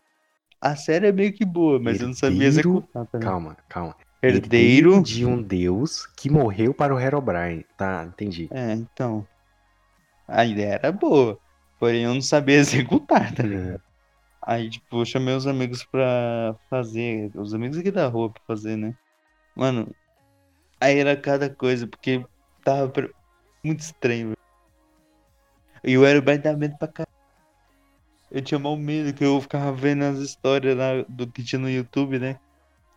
[0.61, 2.77] A série é meio que boa, mas eu não sabia Herdeiro?
[2.77, 3.17] executar, tá?
[3.17, 3.95] Calma, calma.
[4.21, 5.01] Herdeiro.
[5.01, 7.65] de um deus que morreu para o Herobrine.
[7.75, 8.47] Tá, entendi.
[8.51, 9.27] É, então.
[10.27, 11.39] A ideia era boa.
[11.79, 13.77] Porém, eu não sabia executar, tá ligado?
[13.77, 13.79] É.
[14.39, 17.31] Aí, tipo, eu chamei os amigos pra fazer.
[17.33, 18.93] Os amigos aqui da rua pra fazer, né?
[19.55, 19.95] Mano,
[20.79, 22.23] aí era cada coisa, porque
[22.63, 22.93] tava
[23.63, 24.42] muito estranho, velho.
[25.83, 27.13] Eu era bem da medo pra caralho.
[28.31, 31.69] Eu tinha mal medo, que eu ficava vendo as histórias lá do que tinha no
[31.69, 32.39] YouTube, né?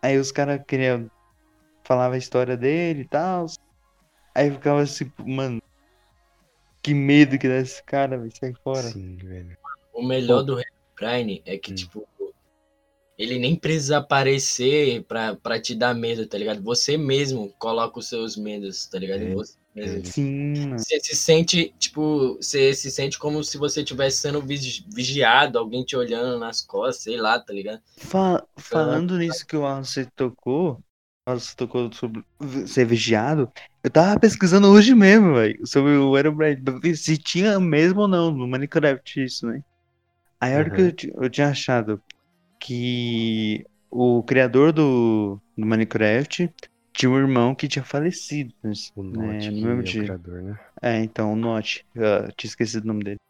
[0.02, 1.10] Aí os caras queriam.
[1.84, 3.46] Falava a história dele e tal.
[4.34, 5.60] Aí eu ficava assim, mano.
[6.82, 8.32] Que medo que dá esse cara, velho.
[8.36, 8.82] Sai fora.
[8.82, 9.56] Sim, velho.
[9.92, 11.74] O melhor do Herobrine é que, Hum.
[11.74, 12.08] tipo,
[13.18, 16.62] ele nem precisa aparecer pra, pra te dar medo, tá ligado?
[16.62, 19.22] Você mesmo coloca os seus medos, tá ligado?
[19.22, 19.56] É, Você.
[20.04, 20.76] Sim.
[20.76, 25.84] Você se sente, tipo, você se sente como se você estivesse sendo vigi- vigiado, alguém
[25.84, 27.80] te olhando nas costas, sei lá, tá ligado?
[27.98, 30.82] Fa- falando nisso que o Wallace tocou, o
[31.30, 32.22] Wallace tocou sobre
[32.66, 33.50] ser vigiado,
[33.82, 38.08] eu tava pesquisando hoje mesmo, velho, sobre o Herobrine, pra ver se tinha mesmo ou
[38.08, 39.60] não no Minecraft isso, né?
[40.40, 40.86] Aí a hora que Uhum.
[40.88, 42.02] eu, ti- eu tinha achado
[42.60, 46.50] que o criador do, do Minecraft
[46.96, 49.82] tinha um irmão que tinha falecido, né, O né, Note no que mesmo é o
[49.82, 50.04] dia.
[50.04, 50.60] criador, né?
[50.82, 53.20] É, então, o Notch, eu tinha esquecido o nome dele.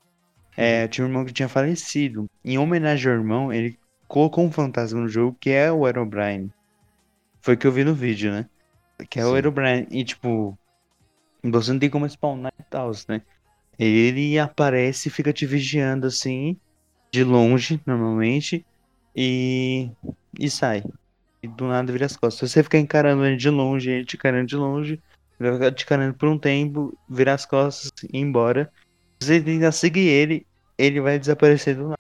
[0.57, 2.27] É, tinha um irmão que tinha falecido.
[2.45, 6.51] Em homenagem ao irmão, ele colocou um fantasma no jogo que é o Herobrine.
[7.43, 8.47] Foi o que eu vi no vídeo, né?
[9.11, 9.37] Que é o Sim.
[9.37, 9.87] Herobrine.
[9.91, 10.59] E, tipo,
[11.43, 13.21] você não tem como spawnar e tal, né?
[13.79, 16.57] Ele aparece e fica te vigiando assim,
[17.13, 18.65] de longe, normalmente,
[19.15, 19.91] e,
[20.39, 20.83] e sai.
[21.47, 22.51] E do nada vira as costas.
[22.51, 25.01] Se você ficar encarando ele de longe, ele te encarando de longe,
[25.39, 28.71] ele vai ficar te encarando por um tempo, virar as costas e ir embora.
[29.21, 30.45] Se você tentar seguir ele,
[30.77, 31.99] ele vai desaparecer do nada.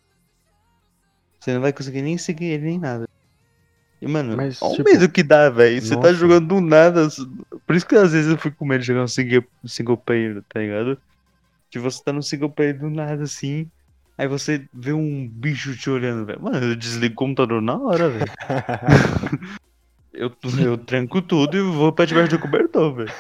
[1.39, 3.09] Você não vai conseguir nem seguir ele nem nada.
[4.03, 5.81] E, mano, Mas, olha tipo, o medo que dá, velho.
[5.81, 7.09] Você tá jogando do nada.
[7.67, 10.43] Por isso que às vezes eu fico com medo de jogar um single, single player,
[10.49, 10.99] tá ligado?
[11.71, 13.71] Que você tá no single player do nada assim.
[14.19, 16.41] Aí você vê um bicho te olhando, velho.
[16.41, 18.33] Mano, eu desligo o computador na hora, velho.
[20.19, 23.11] Eu, eu tranco tudo e vou pra debaixo do cobertor, velho.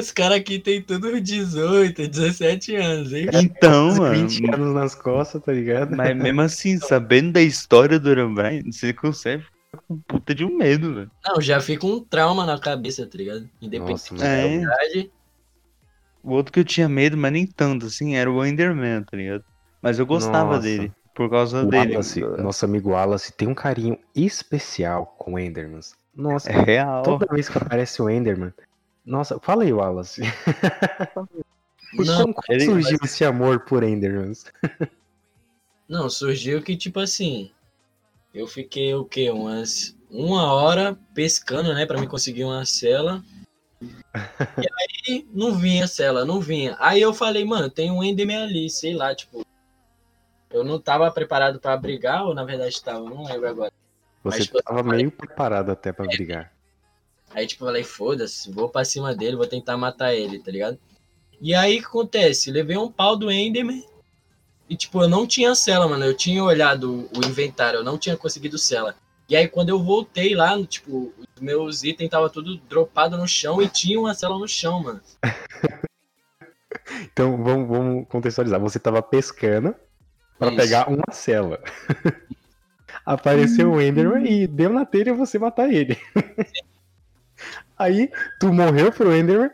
[0.00, 3.28] Os caras aqui tem tudo 18, 17 anos, hein?
[3.32, 4.28] Então, mano.
[4.28, 5.96] 20 anos nas costas, tá ligado?
[5.96, 10.56] Mas mesmo assim, sabendo da história do Herobrine, você consegue ficar com puta de um
[10.56, 11.10] medo, velho.
[11.24, 13.48] Não, já fica um trauma na cabeça, tá ligado?
[13.62, 14.56] Independente Nossa, da É.
[14.56, 15.10] idade.
[16.26, 19.44] O outro que eu tinha medo, mas nem tanto, assim, era o Enderman, tá ligado?
[19.80, 20.62] Mas eu gostava Nossa.
[20.62, 21.92] dele, por causa O dele.
[21.92, 25.94] Wallace, nosso amigo Wallace, tem um carinho especial com Endermans.
[26.12, 27.04] Nossa, É real.
[27.04, 28.52] toda vez que aparece o Enderman.
[29.04, 30.20] Nossa, fala aí, Wallace.
[31.94, 34.46] Por Não, como, ele- surgiu esse amor por Endermans?
[35.88, 37.52] Não, surgiu que, tipo assim,
[38.34, 39.30] eu fiquei o quê?
[39.30, 43.22] Umas uma hora pescando, né, pra me conseguir uma cela.
[44.58, 46.76] E aí não vinha cela, não vinha.
[46.78, 49.44] Aí eu falei, mano, tem um Enderman ali, sei lá, tipo.
[50.50, 53.72] Eu não tava preparado pra brigar, ou na verdade tava, não lembro agora.
[54.22, 56.52] Você Mas, tipo, tava meio preparado até pra brigar.
[57.30, 60.78] Aí, tipo, eu falei, foda-se, vou pra cima dele, vou tentar matar ele, tá ligado?
[61.40, 62.50] E aí, o que acontece?
[62.50, 63.84] Levei um pau do Enderman.
[64.68, 66.04] E, tipo, eu não tinha cela, mano.
[66.04, 68.96] Eu tinha olhado o inventário, eu não tinha conseguido cela.
[69.28, 73.60] E aí, quando eu voltei lá, tipo, os meus itens tava tudo dropado no chão
[73.60, 75.00] e tinha uma cela no chão, mano.
[77.12, 78.60] Então vamos, vamos contextualizar.
[78.60, 79.74] Você tava pescando
[80.40, 80.56] Isso.
[80.56, 81.60] pegar uma cela.
[83.04, 85.96] Apareceu o Enderman e deu na telha você matar ele.
[87.78, 88.10] Aí
[88.40, 89.50] tu morreu pro Enderman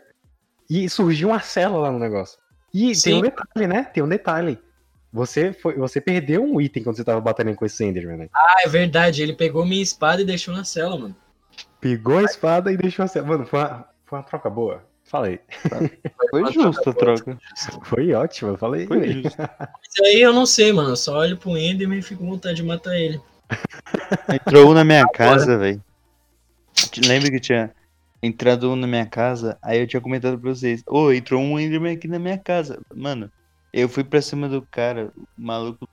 [0.69, 2.39] e surgiu uma cela lá no negócio.
[2.73, 3.13] E tem Sim.
[3.15, 3.83] um detalhe, né?
[3.83, 4.59] Tem um detalhe.
[5.13, 8.29] Você, foi, você perdeu um item quando você tava batalhando com esse Enderman, né?
[8.33, 11.15] Ah, é verdade, ele pegou minha espada e deixou na cela, mano.
[11.79, 13.27] Pegou a espada e deixou a cela.
[13.27, 14.83] Mano, foi uma, foi uma troca boa.
[15.03, 15.39] Falei.
[16.31, 17.37] Foi justo a troca.
[17.83, 18.87] Foi ótimo, eu falei.
[18.87, 19.21] Foi velho.
[19.21, 19.37] justo.
[19.37, 20.89] Mas aí eu não sei, mano.
[20.89, 23.21] Eu só olho pro Enderman e fico com vontade de matar ele.
[24.33, 25.83] Entrou um na minha casa, velho.
[27.05, 27.71] Lembra que tinha
[28.23, 29.59] entrado um na minha casa?
[29.61, 32.81] Aí eu tinha comentado pra vocês: Ô, entrou um Enderman aqui na minha casa.
[32.95, 33.29] Mano,
[33.73, 35.87] eu fui pra cima do cara, o maluco.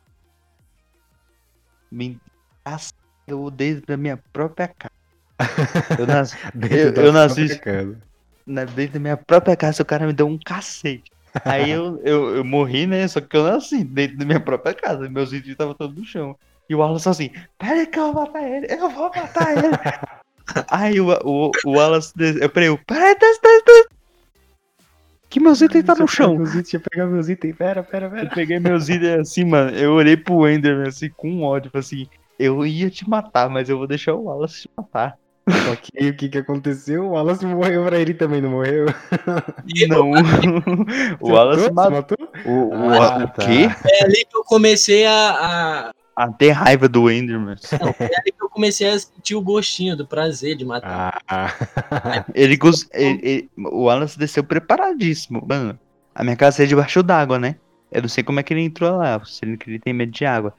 [1.91, 2.21] Me
[2.65, 4.93] cascou dentro da minha própria casa.
[5.99, 6.37] Eu nasci,
[6.71, 7.61] Eu- eu nasci-
[8.47, 11.11] na- dentro da minha própria casa, o cara me deu um cacete.
[11.45, 13.07] Aí eu, eu, eu morri, né?
[13.09, 15.09] Só que eu nasci dentro da minha própria casa.
[15.09, 16.37] Meus itens estavam todos no chão.
[16.69, 19.77] E o Wallace assim, peraí que eu vou matar ele, eu vou matar ele.
[20.69, 23.89] Aí o, o, o Wallace, eu falei, peraí, desce, desce, desce.
[25.31, 26.37] Que meus itens tá no eu chão.
[26.37, 27.57] Meus itens, deixa eu pegar meus itens.
[27.57, 28.31] Pera, pera, Eu pera.
[28.35, 29.71] peguei meus itens assim, mano.
[29.77, 31.71] Eu olhei pro Enderman assim, com ódio.
[31.71, 32.07] Falei assim,
[32.39, 35.17] eu ia te matar, mas eu vou deixar o Wallace te matar.
[35.51, 37.05] Só que o que, que aconteceu?
[37.07, 38.87] O Wallace morreu pra ele também, não morreu?
[39.89, 40.11] Não.
[41.21, 41.91] o Wallace matou?
[41.93, 42.19] matou.
[42.45, 43.47] O, o, Ah, o tá.
[43.47, 43.69] quê?
[43.89, 45.91] É ali que eu comecei a, a-
[46.21, 47.57] A ter raiva do Enderman.
[47.99, 51.19] É ali que eu comecei a sentir o gostinho do prazer de matar.
[51.27, 51.55] Ah,
[52.35, 52.59] Ele,
[52.93, 55.43] ele- ele- o Wallace desceu preparadíssimo.
[55.49, 55.79] Mano,
[56.15, 57.57] a minha casa é debaixo d'água, né?
[57.91, 60.13] Eu não sei como é que ele entrou lá, se ele, que ele tem medo
[60.13, 60.53] de água.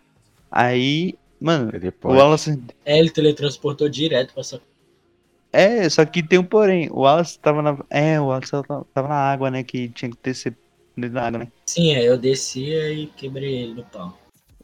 [0.52, 1.72] Aí, mano,
[2.04, 2.08] o.
[2.08, 2.60] Wallace.
[2.84, 4.60] É, ele teletransportou direto pra sua.
[5.54, 6.90] É, só que tem um porém.
[6.92, 7.78] O Wallace tava na.
[7.88, 9.64] É, o Wallace tava, na água, né?
[9.64, 10.58] Que tinha que descer
[10.98, 11.48] dentro da água, né?
[11.68, 14.21] Sim, é, eu descia e quebrei ele no pau.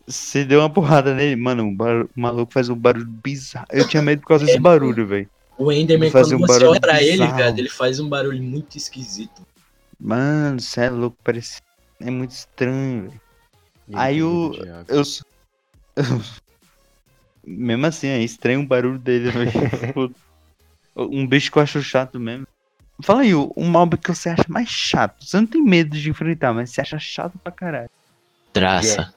[0.08, 3.68] Você deu uma porrada nele, mano, o, barulho- o maluco faz um barulho bizarro.
[3.70, 5.30] Eu tinha medo por causa desse É, barulho, velho.
[5.58, 8.78] O Enderman, quando um você barulho olha pra ele, velho, ele faz um barulho muito
[8.78, 9.46] esquisito.
[10.00, 11.60] Mano, cê é louco, parece.
[12.00, 13.22] É muito estranho, velho.
[13.94, 14.54] Aí tem o-.
[14.88, 15.02] Eu.
[15.02, 15.24] s-
[17.46, 19.52] mesmo assim, é estranho o barulho dele, velho.
[21.00, 22.48] Um bicho que eu acho chato mesmo.
[23.04, 25.24] Fala aí, o- um mob que você acha mais chato.
[25.24, 27.90] Você não tem medo de enfrentar, mas você acha chato pra caralho.
[28.52, 29.14] Traça,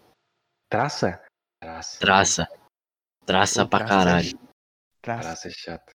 [0.71, 1.21] Traça?
[1.61, 1.99] Traça.
[2.01, 2.49] traça.
[3.27, 4.39] Traça Pô, pra traça é caralho.
[5.03, 5.23] Traça.
[5.23, 5.93] Traça é chato.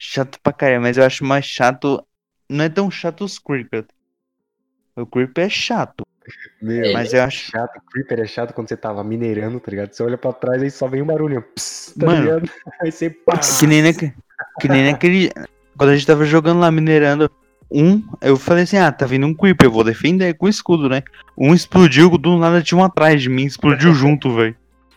[0.00, 2.06] Chato pra caralho, mas eu acho mais chato.
[2.48, 3.86] Não é tão chato os Creeper.
[4.96, 6.04] O Creeper é chato,
[6.60, 7.50] Meu, É, mas eu acho.
[7.50, 7.80] chato.
[7.92, 9.92] Creeper é chato quando você tava minerando, tá ligado?
[9.92, 11.42] Você olha pra trás e só vem um barulho.
[11.54, 12.22] Pss, tá Mano.
[12.22, 12.50] ligado?
[12.82, 13.38] Aí você pá.
[13.38, 14.14] Que nem, naque-
[14.60, 15.30] que nem naquele.
[15.76, 17.30] Quando a gente tava jogando lá, minerando.
[17.70, 21.02] Um, eu falei assim: ah, tá vindo um Creeper, eu vou defender com escudo, né?
[21.36, 24.56] Um explodiu, do nada tinha um atrás de mim, explodiu junto, velho.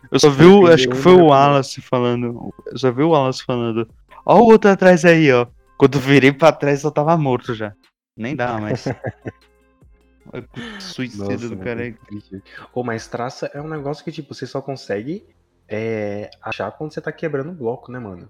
[0.09, 0.67] Eu só vi o.
[0.67, 2.53] Acho que foi o Wallace falando.
[2.65, 3.87] Eu só vi o Wallace falando.
[4.25, 5.47] Ó o outro atrás aí, ó.
[5.77, 7.73] Quando eu virei pra trás, eu tava morto já.
[8.15, 8.57] Nem dá
[10.53, 11.93] que Suicídio Nossa, do mano, cara aí.
[11.93, 12.43] que triste.
[12.73, 15.25] Ô, mas traça é um negócio que, tipo, você só consegue
[15.67, 18.29] é, achar quando você tá quebrando o bloco, né, mano?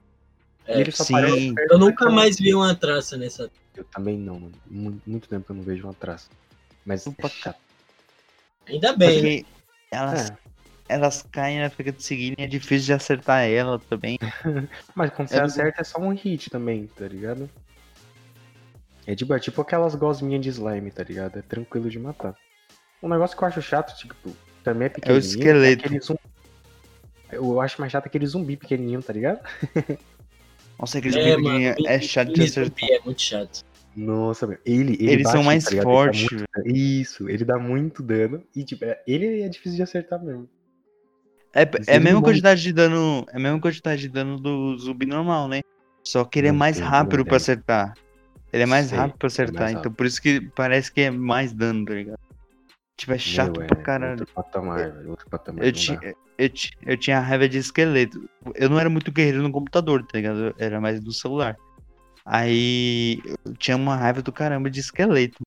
[0.71, 1.55] É, ele só sim.
[1.69, 3.49] Eu nunca mais vi uma traça nessa.
[3.75, 4.51] Eu também não, mano.
[4.69, 6.29] Muito, muito tempo que eu não vejo uma traça.
[6.85, 7.59] Mas Opa, é chato.
[8.67, 9.29] Ainda bem, né?
[9.29, 9.45] Porque
[9.91, 10.37] elas, É,
[10.89, 14.17] elas caem, ela fica te seguindo e é difícil de acertar ela também.
[14.95, 17.49] mas quando você É, acerta é só um hit também, tá ligado?
[19.07, 21.39] É tipo, é tipo aquelas gosminhas de slime, tá ligado?
[21.39, 22.35] É tranquilo de matar.
[23.01, 25.27] Um negócio que eu acho chato, tipo, também é pequenininho.
[25.27, 25.85] esqueleto.
[25.85, 26.15] aquele zum-
[27.31, 29.39] Eu acho mais chato aquele zumbi pequenininho, tá ligado?
[30.81, 31.59] Nossa, aqueles É, é, mano.
[31.85, 32.89] é chato de acertar.
[32.89, 33.63] é muito chato.
[33.95, 34.57] Nossa, meu.
[34.65, 35.69] Ele, ele Eles são bate, mais tá?
[35.71, 36.27] Ele dá fortes.
[36.65, 38.43] Isso, ele dá muito dano.
[38.55, 40.49] E, tipo, é- ele é difícil de acertar mesmo.
[41.53, 43.25] É, é a mesma quantidade de dano.
[43.31, 45.61] É a mesma quantidade de dano do zumbi normal, né?
[46.03, 47.93] Só que ele é Não mais rápido pra acertar.
[48.51, 49.61] Ele é mais Sei, rápido pra é acertar.
[49.63, 52.19] mais então por isso que parece que é mais dano, tá ligado?
[52.97, 54.19] Tipo, é chato Meu, pra é caralho.
[54.19, 55.09] Outro patamar, velho.
[55.09, 55.65] Outro patamar.
[55.65, 55.97] Eu, ti,
[56.37, 58.29] eu, ti, eu tinha raiva de esqueleto.
[58.55, 60.37] Eu não era muito guerreiro no computador, tá ligado?
[60.39, 61.57] Eu era mais do celular.
[62.25, 65.41] Aí eu tinha uma raiva do caramba de esqueleto.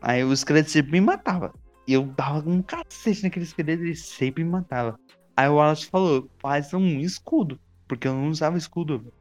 [0.00, 1.52] Aí o esqueleto sempre me matava.
[1.86, 4.98] E eu dava um cacete naquele esqueleto e ele sempre me matava.
[5.36, 7.58] Aí o Wallace falou, faz um escudo.
[7.88, 9.12] Porque eu não usava escudo.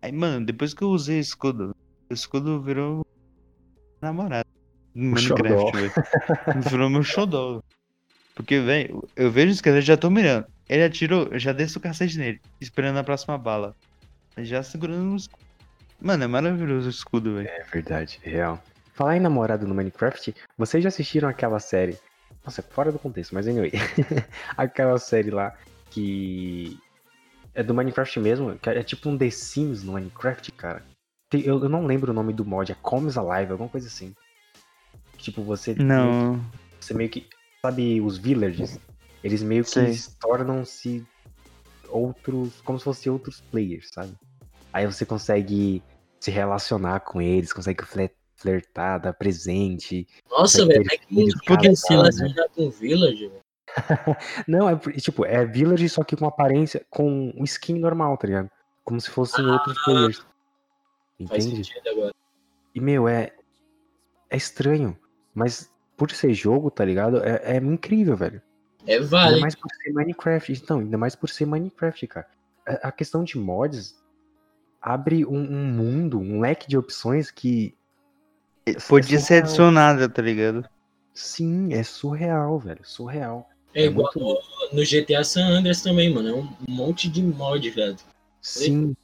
[0.00, 1.74] Aí, mano, depois que eu usei escudo,
[2.10, 3.06] o escudo virou
[4.00, 4.48] namorado.
[4.94, 5.14] No.
[5.14, 5.92] Minecraft, velho.
[6.70, 7.62] Virou meu xodó.
[8.34, 10.46] Porque, velho, eu vejo o esqueleto e já tô mirando.
[10.68, 13.76] Ele atirou, eu já desço o cacete nele, esperando a próxima bala.
[14.38, 15.44] Já segurando escudo.
[16.00, 17.48] Mano, é maravilhoso o escudo, velho.
[17.48, 18.62] É verdade, real.
[18.94, 21.98] Falar em namorado no Minecraft, vocês já assistiram aquela série?
[22.44, 23.72] Nossa, fora do contexto, mas anyway.
[24.56, 25.54] aquela série lá
[25.90, 26.78] que
[27.54, 30.82] é do Minecraft mesmo, que é tipo um The Sims no Minecraft, cara.
[31.30, 34.14] Tem- eu, eu não lembro o nome do mod, é Comes Alive, alguma coisa assim.
[35.18, 36.40] Tipo, você, Não.
[36.80, 37.26] você meio que.
[37.62, 38.78] Sabe, os villagers?
[39.22, 39.96] Eles meio que Sei.
[40.20, 41.06] tornam-se
[41.88, 42.60] outros.
[42.62, 44.14] como se fossem outros players, sabe?
[44.72, 45.82] Aí você consegue
[46.20, 50.06] se relacionar com eles, consegue fle- flertar, dar presente.
[50.30, 51.96] Nossa, velho, é que quer se né?
[51.96, 53.44] relacionar com Village, velho?
[54.46, 58.50] Não, é tipo, é village só que com aparência, com um skin normal, tá ligado?
[58.84, 60.18] Como se fossem outros players.
[61.28, 61.64] Faz Entende?
[61.64, 62.14] sentido agora.
[62.74, 63.32] E, meu, é.
[64.28, 64.96] É estranho.
[65.34, 67.22] Mas por ser jogo, tá ligado?
[67.22, 68.40] É, é incrível, velho.
[68.86, 69.40] É Ainda válido.
[69.40, 70.52] mais por ser Minecraft.
[70.52, 72.26] Então, ainda mais por ser Minecraft, cara.
[72.66, 73.96] A, a questão de mods
[74.80, 77.76] abre um, um mundo, um leque de opções que.
[78.66, 80.68] é Podia ser adicionada, tá ligado?
[81.14, 82.84] Sim, é surreal, velho.
[82.84, 83.48] Surreal.
[83.72, 84.42] É é igual muito
[84.72, 86.28] no, GTA San Andreas também, mano.
[86.28, 87.96] É um monte de mod, velho.
[88.40, 88.94] Sim.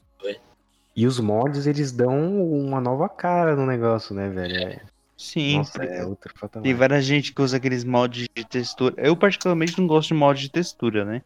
[0.94, 4.56] E os mods, eles dão uma nova cara no negócio, né, velho?
[4.56, 4.82] É-
[5.20, 5.58] Sim.
[5.58, 6.64] Nossa, é outro patamar.
[6.64, 8.94] Tem várias gente que usa aqueles mods de textura.
[8.98, 11.20] Eu particularmente não gosto de mod de textura, né?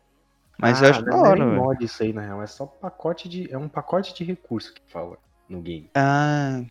[0.59, 1.63] Mas eu Ah, acho da é hora, velho.
[1.63, 2.43] mod isso aí, na real.
[2.43, 3.51] É só pacote de.
[3.53, 5.17] É um pacote de recurso que fala
[5.49, 5.89] no game.
[5.95, 6.63] Ah.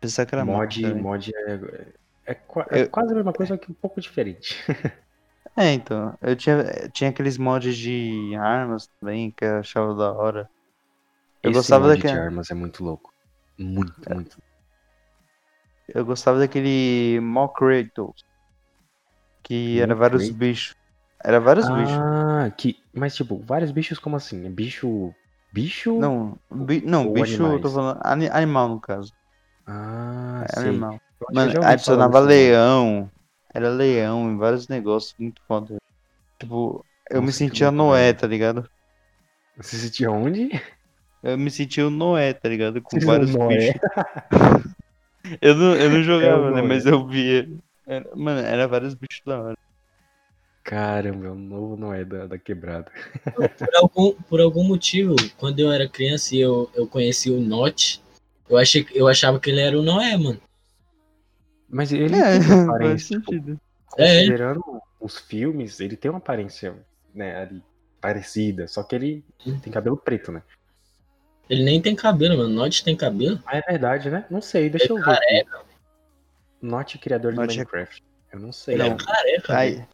[0.00, 1.02] Pensar que era mod, também.
[1.02, 1.92] mod é,
[2.26, 4.56] é, qua- é Eu- quase a mesma coisa, só que um pouco diferente.
[5.56, 6.16] É, então.
[6.20, 10.48] Eu tinha, eu tinha aqueles mods de armas também que eu achava da hora.
[11.42, 12.12] Eu Esse gostava mod daquele.
[12.12, 13.12] de armas é muito louco.
[13.58, 14.38] Muito, muito.
[15.94, 18.24] Eu gostava daquele Mock Kratos.
[19.42, 20.74] Que era vários bichos.
[21.24, 21.98] Era vários bichos.
[21.98, 22.76] Ah, que.
[22.94, 24.46] Mas tipo, vários bichos como assim?
[24.46, 25.12] É Bicho.
[25.52, 25.98] Bicho?
[25.98, 27.72] Não, bi- não bicho, eu tô animais?
[27.72, 28.00] falando.
[28.04, 29.12] ani- animal, no caso.
[29.66, 30.70] Ah, É sei.
[30.70, 31.00] animal.
[31.32, 33.10] Mano, adicionava leão.
[33.54, 35.14] Era leão em vários negócios.
[35.18, 35.76] Muito foda.
[36.38, 38.68] Tipo, eu me sentia Noé, tá ligado?
[39.56, 40.48] Você sentia onde?
[41.22, 42.82] Eu me sentia o Noé, tá ligado?
[42.82, 43.80] Com Você vários bichos.
[45.40, 46.60] Eu não, eu não jogava, né?
[46.60, 46.68] Noé.
[46.68, 47.48] Mas eu via.
[47.86, 49.56] Era- mano, era vários bichos da hora.
[50.62, 52.90] Caramba, é o novo Noé da, da quebrada.
[53.34, 58.00] Por algum, por algum motivo, quando eu era criança e eu, eu conheci o Notch,
[58.50, 60.38] eu, achei, eu achava que ele era o Noé, mano.
[61.70, 63.60] Mas ele É, tem uma faz aparência, tipo, sentido.
[63.96, 64.16] É.
[64.18, 64.62] considerando
[65.00, 66.74] os filmes, ele tem uma aparência,
[67.14, 67.62] né, ali,
[68.00, 69.24] parecida, só que ele
[69.62, 70.42] tem cabelo preto, né?
[71.48, 72.50] Ele nem tem cabelo, mano.
[72.50, 73.40] Notch tem cabelo?
[73.46, 74.24] Ah, é verdade, né?
[74.30, 75.10] Não sei, deixa eu ver.
[75.10, 75.44] aqui.
[76.60, 78.02] Not criador de Notch é- Minecraft.
[78.32, 78.74] Eu não sei.
[78.74, 78.94] Ele Não.
[78.94, 79.56] é careca.
[79.56, 79.88] Ai,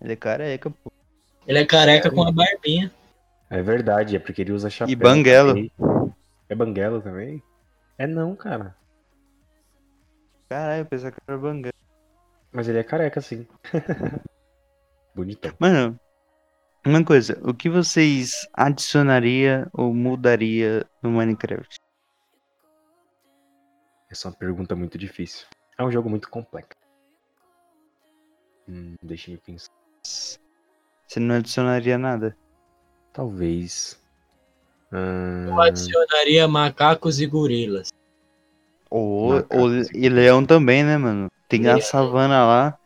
[0.00, 0.92] ele é careca, pô.
[1.46, 2.92] Ele é careca com a barbinha.
[3.48, 4.96] É verdade, é porque ele usa chapéu.
[4.96, 5.48] banguela.
[5.48, 5.72] também.
[6.48, 7.42] É banguela também?
[7.98, 8.76] É não, cara.
[10.48, 11.70] Caralho, eu pensava que era banga.
[12.52, 13.46] Mas ele é careca, sim.
[15.14, 15.52] Bonitão.
[15.58, 15.98] Mano,
[16.86, 21.76] uma coisa, o que vocês adicionaria ou mudaria no Minecraft?
[24.10, 25.46] Essa é uma pergunta muito difícil.
[25.78, 26.78] É um jogo muito complexo.
[28.68, 29.70] Hum, deixa eu pensar.
[30.02, 32.36] Você não adicionaria nada?
[33.12, 34.00] Talvez.
[34.92, 37.88] Eu Ah, adicionaria macacos e gorilas.
[38.90, 41.28] Ou, ou e leão também, né, mano?
[41.48, 41.80] Tem a Leão.
[41.80, 42.78] savana lá.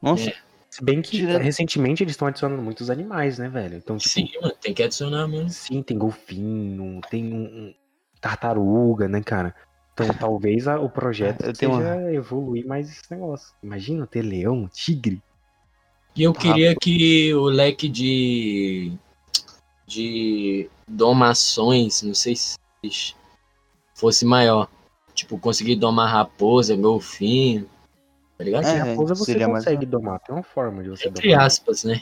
[0.00, 0.36] Nossa, É.
[0.72, 3.76] se bem que Tira- recentemente eles estão adicionando muitos animais, né, velho?
[3.76, 5.46] Então, tipo, Sim, mano, tem que adicionar, mano.
[5.50, 7.74] Sim, tem golfinho, tem um, um
[8.22, 9.54] tartaruga, né, cara?
[9.92, 13.54] Então talvez a- o projeto Eu seja tenho evoluir mais esse negócio.
[13.62, 15.22] Imagina ter leão, tigre.
[16.16, 18.92] E eu queria que o leque de.
[19.86, 22.56] de domações, não sei se
[23.94, 24.68] fosse maior.
[25.14, 27.68] Tipo, conseguir domar raposa, golfinho.
[28.38, 28.64] Tá ligado?
[28.66, 31.46] É, a raposa você seria mais consegue domar, tem uma forma de você Entre domar.
[31.46, 32.00] aspas, né?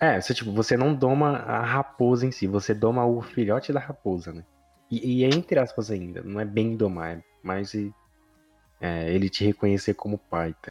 [0.00, 3.80] É, você, tipo, você não doma a raposa em si, você doma o filhote da
[3.80, 4.44] raposa, né?
[4.90, 7.92] E, e é entre aspas ainda, não é bem domar, é mais e-
[8.80, 10.70] é, ele te reconhecer como pai, tá?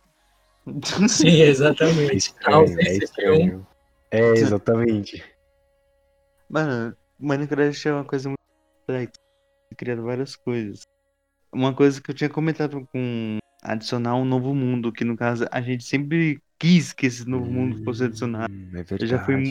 [1.09, 2.15] Sim, É exatamente.
[2.15, 3.67] estranho, Talvez é seja um estranho.
[4.11, 5.23] É, exatamente.
[6.49, 8.37] Mano, Minecraft é uma coisa muito
[8.85, 9.11] complexa.
[9.75, 10.81] Criando várias coisas.
[11.51, 15.61] Uma coisa que eu tinha comentado com adicionar um novo mundo, que no caso a
[15.61, 18.51] gente sempre quis que esse novo mundo fosse adicionado.
[18.51, 19.07] Hum, É Eu verdade.
[19.07, 19.43] já fui,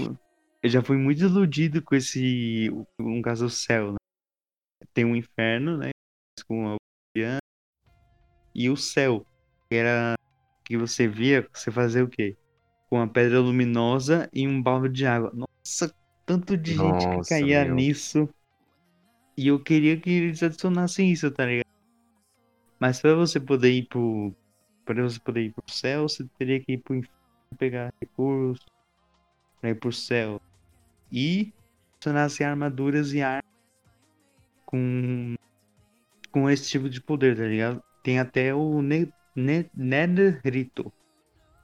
[0.62, 3.98] eu já fui muito iludido com esse, no caso, o céu, né?
[4.94, 5.90] Tem um inferno, né?
[6.46, 6.76] Com a
[8.54, 9.26] e o céu,
[9.70, 10.14] que era
[10.64, 12.36] que você via, você fazia o quê?
[12.88, 15.32] Com uma pedra luminosa e um balde de água.
[15.34, 15.94] Nossa,
[16.26, 17.76] tanto de gente que Nossa, caía meu.
[17.76, 18.28] nisso.
[19.36, 21.71] E eu queria que eles adicionassem isso, tá ligado?
[22.82, 24.34] Mas pra você poder ir pro.
[24.84, 28.66] Pra você poder ir pro céu, você teria que ir pro inferno pegar recursos
[29.60, 30.40] pra ir pro céu.
[31.12, 31.52] E
[31.94, 33.44] adicionasse armaduras e armas
[34.66, 35.36] com.
[36.32, 37.80] com esse tipo de poder, tá ligado?
[38.02, 40.92] Tem até o ne ne Netherito,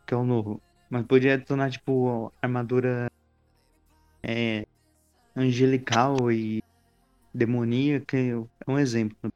[0.07, 0.63] que é o novo.
[0.89, 3.11] Mas podia adicionar, tipo, armadura
[4.23, 4.65] é,
[5.35, 6.63] angelical e
[7.35, 9.33] demoníaca, é um exemplo.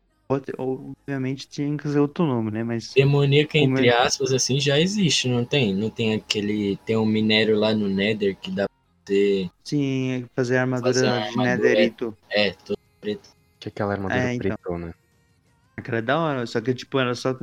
[0.58, 2.62] Obviamente tinha que ser outro nome, né?
[2.64, 3.96] Mas Demoníaca, entre é?
[3.96, 5.74] aspas, assim, já existe, não tem?
[5.74, 6.76] Não tem aquele.
[6.78, 9.50] Tem um minério lá no Nether que dá pra ter.
[9.64, 12.18] sim, fazer armadura Fazer de armadura, Netherito.
[12.30, 13.30] É, todo preto.
[13.60, 14.56] Que é aquela armadura É, então.
[14.56, 14.94] pretona.
[15.76, 17.36] Aquela é da hora, só que tipo, era só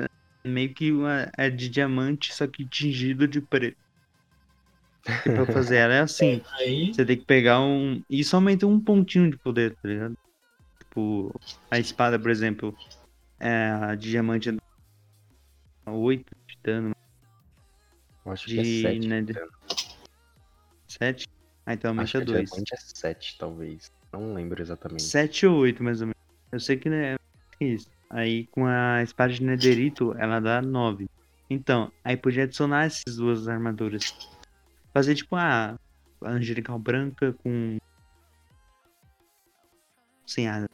[0.46, 3.78] meio que uma, é de diamante, só que tingido de preto.
[5.26, 6.94] E pra fazer ela é assim, Aí.
[6.94, 8.02] você tem que pegar um.
[8.10, 10.16] E só aumenta um pontinho de poder, tá ligado?
[10.90, 12.76] Tipo, a espada, por exemplo,
[13.40, 16.96] é a de diamante é 8 de dano,
[18.26, 19.08] Eu acho de que é 7.
[19.08, 19.48] Nether-
[20.88, 21.28] 7?
[21.66, 22.50] Ah, então aumenta que 2.
[22.50, 23.92] diamante é 7, talvez.
[24.12, 25.04] Não lembro exatamente.
[25.04, 26.20] 7 ou 8, mais ou menos.
[26.52, 27.16] Eu sei que é
[27.60, 27.88] isso.
[28.10, 31.08] Aí com a espada de Netherito, ela dá 9.
[31.52, 34.28] Então, aí podia adicionar essas duas armaduras.
[34.92, 35.78] Fazer tipo a
[36.24, 37.78] angelical branca com.
[40.30, 40.68] Sem asa.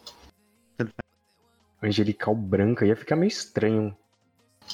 [1.82, 3.96] Angelical branca ia ficar meio estranho.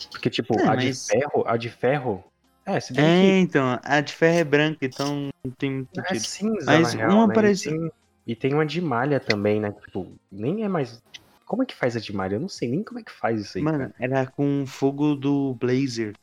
[0.10, 2.24] Porque, tipo, É, a mas- de ferro, a de ferro.
[2.66, 6.00] É, se bem É, então, a de ferro é branca, então não tem muito que
[6.00, 6.56] é sentido.
[6.56, 7.36] cinza, Mas real, uma né?
[7.36, 7.92] parece- E tem,
[8.28, 9.72] e tem uma de malha também, né?
[9.72, 11.00] Tipo, nem é mais.
[11.46, 12.36] Como é que faz a de malha?
[12.36, 13.64] Eu não sei nem como é que faz isso aí.
[13.64, 13.96] Mano, cara.
[14.00, 16.14] era com fogo do Blazer.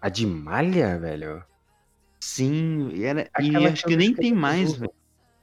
[0.00, 1.44] A de malha, velho?
[2.20, 4.92] Sim, e era, e Aquela acho que os nem tem mais, velho.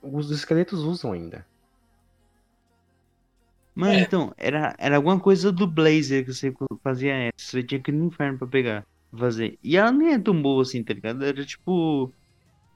[0.02, 1.46] Os esqueletos usam ainda.
[3.80, 4.04] Mano, É.
[4.06, 6.52] então, era, era alguma coisa do Blazer que você
[6.84, 7.32] fazia essa.
[7.40, 8.84] Você tinha que ir no inferno pra pegar,
[9.18, 9.58] fazer.
[9.64, 11.24] E ela nem é tão boa assim, tá ligado?
[11.24, 12.14] Era tipo.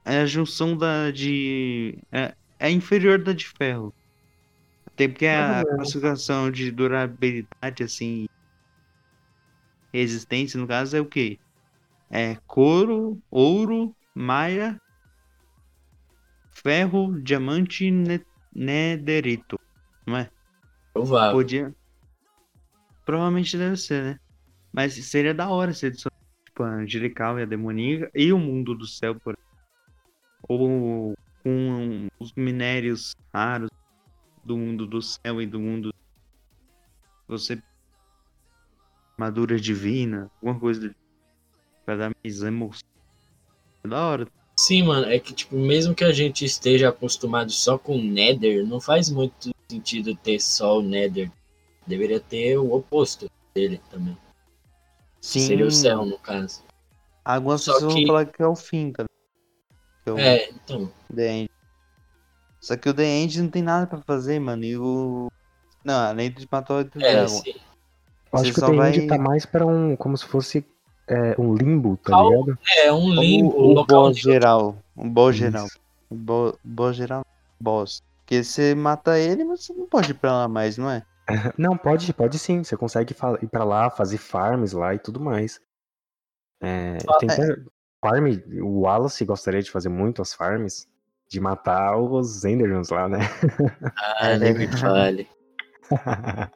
[0.06, 1.98] é a junção da de.
[2.12, 3.94] É, é inferior da de ferro.
[4.88, 8.26] Até porque a classificação de durabilidade, assim.
[9.94, 11.38] Resistência, no caso, é o quê?
[12.12, 14.78] É couro, ouro, maia,
[16.52, 19.58] ferro, diamante e ne- nederito.
[20.08, 20.30] Não é?
[20.94, 21.34] Provável.
[21.34, 21.76] Podia.
[23.06, 24.20] Provavelmente deve ser, né?
[24.72, 26.14] Mas seria da hora se adicionar
[26.46, 29.38] tipo, a Angelical e a Demoníaca e o Mundo do Céu, por
[30.48, 31.14] Ou
[31.44, 33.70] com os minérios raros
[34.44, 35.94] do Mundo do Céu e do Mundo.
[37.28, 37.62] Você.
[39.18, 40.96] Armadura divina, alguma coisa do-
[41.86, 42.88] pra dar mais emoção.
[43.84, 44.28] É da hora.
[44.58, 48.80] Sim, mano, é que, tipo, mesmo que a gente esteja acostumado só com Nether, não
[48.82, 51.32] faz muito sentido ter só o Nether.
[51.86, 54.18] Deveria ter o oposto dele também.
[55.22, 56.64] Seria o céu, no caso.
[57.26, 59.06] Algumas Só pessoas que- vão falar que é o fim, tá?
[60.04, 60.92] Que é o É, então.
[61.14, 61.50] The End.
[62.60, 64.64] Só que o The End não tem nada pra fazer, mano.
[64.64, 65.30] E o.
[65.84, 67.28] Não, além de matar o É, Dragon.
[67.28, 67.50] sim.
[67.52, 69.96] Eu acho Você que o só The vai- End tá mais pra um.
[69.96, 70.66] como se fosse
[71.08, 72.60] é, um limbo, tá Cal- ligado?
[72.78, 74.78] É um limbo, o, o local boss geral.
[74.96, 75.44] Boss Isso.
[75.46, 75.68] geral.
[76.10, 77.26] O bo, boss geral.
[77.60, 78.02] Boss.
[78.24, 81.06] Porque você mata ele, mas você não pode ir pra lá mais, não é?
[81.58, 82.64] Não, pode, pode sim.
[82.64, 85.60] Você consegue ir pra lá, fazer farms lá e tudo mais.
[86.62, 87.56] É, tem até
[88.02, 88.26] farm,
[88.62, 90.88] o Wallace gostaria de fazer muito as farms,
[91.30, 93.20] de matar os Endermans lá, né?
[94.20, 95.28] Ah, nem me fale.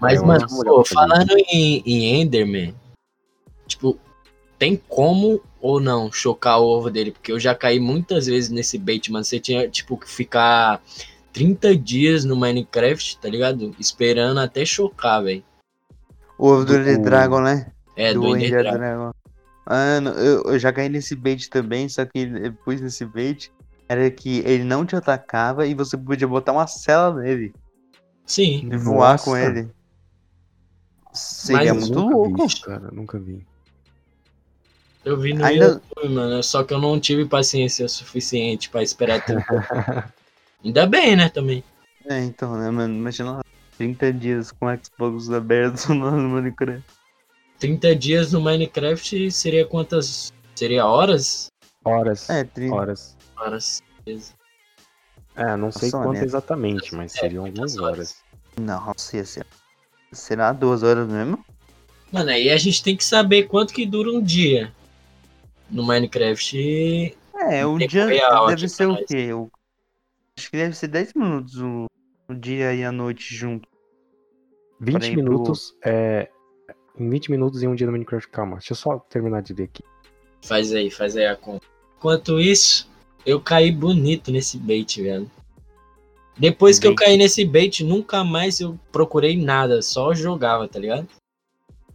[0.00, 2.74] Mas, É, eu mano, pô, falando em, em Enderman,
[3.66, 3.98] tipo,
[4.58, 7.10] tem como ou não chocar o ovo dele?
[7.12, 9.24] Porque eu já caí muitas vezes nesse bait, mano.
[9.24, 10.82] Você tinha, tipo, que ficar
[11.32, 13.74] 30 dias no Minecraft, tá ligado?
[13.78, 15.44] Esperando até chocar, velho.
[16.38, 17.72] O ovo do Do- Ender Dragon, né?
[17.96, 18.78] É, do, Ender Ender Dragon.
[18.78, 19.10] Dragon.
[19.68, 23.50] Mano, eu, eu já caí nesse bait também, só que depois nesse bait
[23.88, 27.52] era que ele não te atacava e você podia botar uma cela nele
[28.24, 29.44] Sim, e voar com Nossa.
[29.44, 29.70] ele.
[31.12, 32.46] Seria Mas muito louco.
[32.46, 33.46] Vi cara, nunca vi.
[35.06, 36.42] Eu vi no Ainda- YouTube, mano.
[36.42, 39.44] Só que eu não tive paciência suficiente pra esperar 30
[40.64, 41.62] Ainda bem, né, também.
[42.04, 42.92] É, então, né, mano?
[42.94, 43.42] Imagina lá,
[43.78, 46.82] 30 dias com Xbox aberto no Minecraft.
[47.58, 50.32] 30 dias no Minecraft seria quantas?
[50.54, 51.50] Seria horas?
[51.84, 52.28] Horas.
[52.28, 52.74] É, 30.
[52.74, 53.16] Horas.
[53.36, 53.82] Horas.
[55.36, 56.24] É, não sei Nossa, quanto né?
[56.24, 58.16] exatamente, mas É, seriam algumas horas.
[58.58, 58.86] horas.
[58.86, 59.46] Nossa, ia ser.
[60.12, 61.44] Será duas horas mesmo?
[62.10, 64.72] Mano, aí a gente tem que saber quanto que dura um dia
[65.70, 67.16] no Minecraft.
[67.50, 69.32] É, o dia ver deve ótica ser o quê?
[69.32, 69.50] O-
[70.38, 71.86] Acho que deve ser 10 minutos o,
[72.28, 73.68] o dia e a noite junto.
[74.80, 76.28] 20 ir pro- minutos, é.
[76.98, 78.28] Em 20 minutos em um dia no Minecraft.
[78.30, 79.82] Calma, deixa eu só terminar de ler aqui.
[80.42, 81.66] Faz aí, faz aí a conta.
[81.98, 82.88] Enquanto isso,
[83.24, 85.30] eu caí bonito nesse bait, velho.
[86.38, 87.06] Depois que eu Bait.
[87.06, 91.08] caí nesse bait, nunca mais eu procurei nada, só jogava, tá ligado?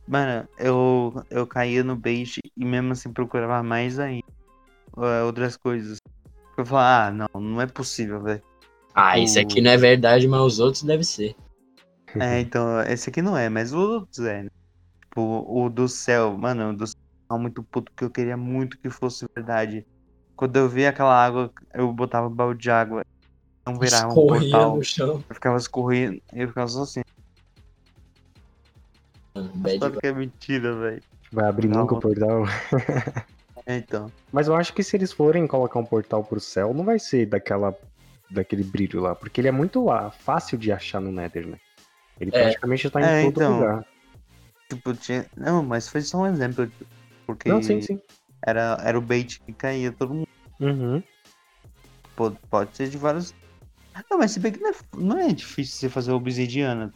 [0.08, 4.26] Mano, eu, eu caía no bait e mesmo assim procurava mais ainda.
[4.98, 5.98] é, outras coisas.
[6.58, 8.42] Eu falava, ah, não, não é possível, velho.
[8.94, 11.36] Ah, esse aqui não é verdade, mas os outros devem ser.
[12.20, 14.50] É, então, esse aqui não é, mas os outros é, né?
[15.02, 16.98] Tipo, o do céu, mano, o do céu
[17.40, 19.86] muito puto, porque eu queria muito que fosse verdade.
[20.36, 23.06] Quando eu via aquela água, eu botava balde de água.
[23.66, 24.76] Não virava um portal.
[24.76, 25.24] no chão.
[25.30, 27.02] Eu ficava escorrendo, eu ficava só assim.
[29.34, 31.02] Bad Só que é mentira, velho.
[31.32, 31.82] Vai abrir Não.
[31.82, 32.44] nunca o portal.
[33.64, 34.12] É, então.
[34.32, 37.28] Mas eu acho que se eles forem colocar um portal pro céu, não vai ser
[37.28, 37.78] daquela
[38.28, 41.58] daquele brilho lá, porque ele é muito lá, fácil de achar no Nether, né?
[42.20, 42.42] Ele É.
[42.42, 43.60] praticamente tá em É, todo então.
[43.60, 43.86] lugar.
[44.68, 45.28] Tipo, tinha.
[45.38, 46.72] Não, mas foi só um exemplo.
[47.28, 48.02] Porque Não, sim, sim.
[48.44, 50.28] Era, era o bait que caía todo mundo.
[50.60, 51.04] Uhum.
[52.16, 53.32] Pode, pode ser de vários.
[54.10, 56.92] Não, mas se bem que não é, não é difícil você fazer obsidiana.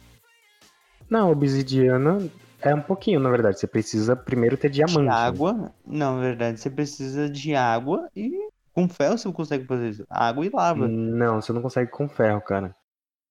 [1.08, 2.28] Não, obsidiana
[2.60, 3.58] é um pouquinho, na verdade.
[3.58, 4.98] Você precisa primeiro ter diamante.
[5.00, 5.12] De né?
[5.12, 5.72] água.
[5.86, 10.04] Não, na verdade, você precisa de água e com ferro você consegue fazer isso.
[10.10, 10.88] Água e lava.
[10.88, 12.74] Não, você não consegue com ferro, cara.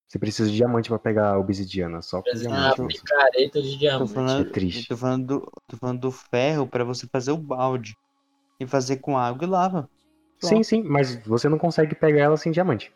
[0.07, 2.81] Você precisa de diamante pra pegar a obsidiana, só com Ah, diamante.
[2.81, 2.87] mesmo.
[2.87, 4.13] picareta de Tô diamante.
[4.13, 4.87] falando, é triste.
[4.87, 7.95] Tô falando, do, tô falando do ferro pra você fazer o balde.
[8.59, 9.89] E fazer com água e lava.
[10.39, 12.93] Sim, sim, mas você não consegue pegar ela sem diamante.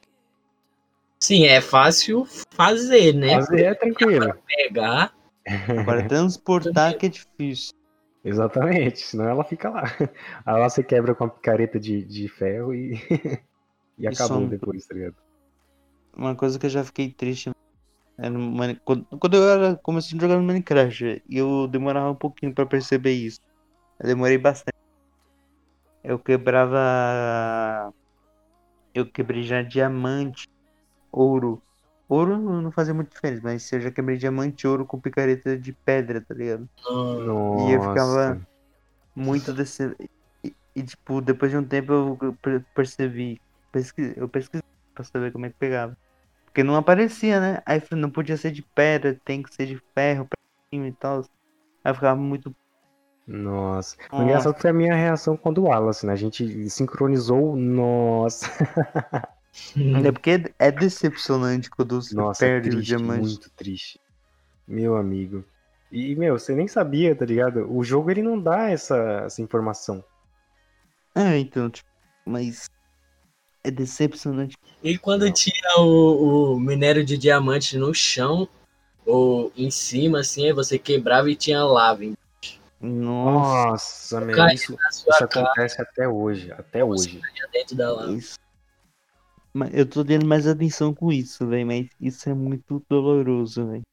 [1.21, 3.35] Sim, é fácil fazer, né?
[3.35, 4.33] Fazer é tranquilo.
[4.47, 5.13] Pegar.
[5.79, 7.71] Agora transportar que é difícil.
[8.23, 9.83] Exatamente, senão ela fica lá.
[10.45, 12.93] Aí lá você quebra com a picareta de, de ferro e.
[13.97, 14.49] e acabou some.
[14.49, 15.15] depois, tá ligado?
[16.15, 17.49] Uma coisa que eu já fiquei triste
[18.17, 22.11] é no Mine- quando, quando eu era, comecei a jogar no Minecraft, e eu demorava
[22.11, 23.39] um pouquinho pra perceber isso.
[23.99, 24.75] Eu demorei bastante.
[26.03, 27.93] eu quebrava.
[28.93, 30.47] Eu quebrei já diamante,
[31.11, 31.63] ouro.
[32.07, 36.23] Ouro não fazia muito diferença, mas eu já quebrei diamante ouro com picareta de pedra,
[36.25, 36.69] tá ligado?
[36.89, 37.49] Nossa.
[37.53, 38.41] E eu ficava
[39.15, 39.83] muito desse.
[40.45, 43.41] E, e, tipo, depois de um tempo eu per- percebi.
[43.71, 44.61] Pesquisei, eu pesquisei
[44.95, 45.97] pra saber como é que pegava.
[46.45, 47.63] Porque não aparecia, né?
[47.67, 50.39] Aí eu falei, não podia ser de pedra, tem que ser de ferro pra
[50.73, 51.21] cima e tal.
[51.83, 52.53] Aí eu ficava muito.
[53.27, 53.95] Nossa.
[54.17, 54.23] O Nossa.
[54.23, 56.13] engraçado foi a minha reação quando o Wallace, né?
[56.13, 57.55] A gente sincronizou.
[57.55, 58.47] Nossa.
[60.03, 63.19] É porque é decepcionante quando você Nossa, perde o triste, diamante.
[63.21, 63.99] muito triste.
[64.67, 65.43] Meu amigo.
[65.91, 67.65] E, meu, você nem sabia, tá ligado?
[67.71, 70.03] O jogo, ele não dá essa, essa informação.
[71.15, 71.89] É, então, tipo,
[72.25, 72.65] mas
[73.63, 74.55] é decepcionante.
[74.83, 78.47] E quando tinha o, o minério de diamante no chão,
[79.05, 82.13] ou em cima, assim, aí você quebrava e tinha lava em-
[82.79, 83.71] Nossa,
[84.13, 84.77] Nossa, meu, isso,
[85.09, 86.51] isso acontece até hoje.
[86.51, 87.19] Até hoje.
[87.51, 88.11] dentro da lava.
[88.13, 88.35] isso.
[89.73, 93.83] Eu tô dando mais atenção com isso, velho, mas isso é muito doloroso, velho.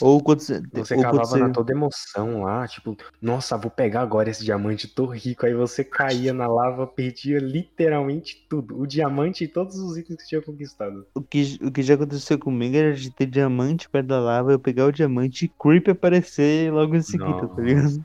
[0.00, 0.60] Ou quando você.
[0.72, 1.38] Você ou cavava você...
[1.38, 5.44] na toda emoção lá, tipo, nossa, vou pegar agora esse diamante, tô rico.
[5.44, 8.80] Aí você caía na lava, perdia literalmente tudo.
[8.80, 11.06] O diamante e todos os itens que tinha conquistado.
[11.14, 14.58] O que, o que já aconteceu comigo era de ter diamante perto da lava, eu
[14.58, 18.04] pegar o diamante e creep aparecer logo em seguida, tá ligado?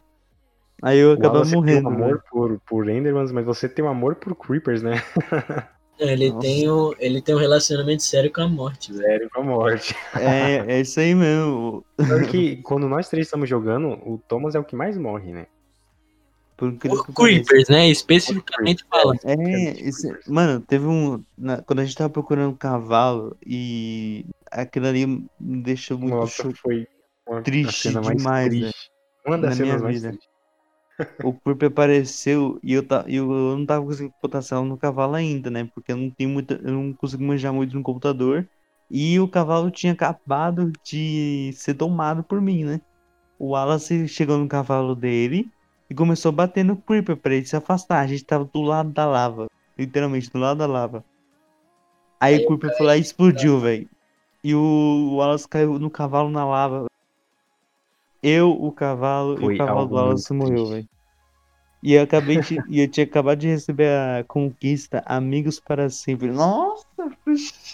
[0.84, 1.90] Aí eu acabava Wallace tem morrendo.
[1.90, 5.02] um amor por, por Endermans, mas você tem um amor por Creepers, né?
[6.00, 6.42] Ele Nossa.
[6.42, 9.04] tem, um, ele tem um relacionamento sério com a morte, velho.
[9.04, 9.96] Sério, com a morte.
[10.16, 11.84] É, é isso aí mesmo.
[11.96, 15.48] Porque quando nós três estamos jogando, o Thomas é o que mais morre, né?
[16.56, 17.14] Por incrível que.
[17.14, 17.88] Creepers, né?
[17.90, 19.20] Especificamente falando.
[19.24, 21.24] É, esse- mano, teve um.
[21.38, 26.44] na- quando a gente tava procurando um cavalo e aquilo ali me deixou muito Nossa,
[26.44, 26.88] cho- foi
[27.28, 28.60] uma, a triste demais, né?
[28.60, 28.92] triste.
[29.26, 30.10] Uma das na minha cenas mais vida.
[30.10, 30.37] tristes.
[31.24, 35.50] O corpo apareceu e eu, ta, eu, eu não tava conseguindo potencial no cavalo ainda,
[35.50, 35.70] né?
[35.74, 36.56] Porque eu não tenho muita.
[36.56, 38.48] Eu não consigo manjar muito no computador.
[38.90, 42.82] E o cavalo tinha acabado de ser domado por mim, né?
[43.38, 45.52] O Wallace chegou no cavalo dele
[45.90, 48.00] e começou a bater no Creeper pra ele se afastar.
[48.00, 49.48] A gente tava do lado da lava.
[49.78, 51.04] Literalmente, do lado da lava.
[52.20, 53.88] Aí, Aí o Creeper foi lá e explodiu, velho.
[54.44, 56.87] E o Wallace caiu no cavalo na lava.
[58.22, 60.90] Eu, o cavalo e Foi o cavalo do Wallace morreu, velho.
[61.84, 66.32] E eu acabei de, e eu tinha acabado de receber a conquista Amigos para Sempre.
[66.32, 66.86] Nossa,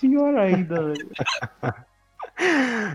[0.01, 1.09] pior ainda, velho.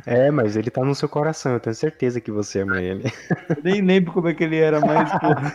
[0.06, 3.04] É, mas ele tá no seu coração, eu tenho certeza que você ama ele.
[3.48, 5.52] Eu nem lembro como é que ele era mais, porra.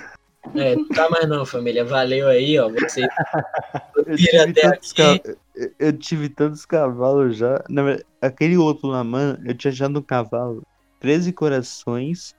[0.56, 1.84] É, não tá mais não, família.
[1.84, 2.70] Valeu aí, ó.
[2.70, 3.02] Você
[3.96, 5.20] Eu tive, até tantos aqui.
[5.20, 7.64] ca- eu- eu tive tantos cavalos já.
[7.70, 10.62] Na verdade, aquele outro lá, mano, eu tinha já no cavalo
[11.04, 12.34] 13 corações.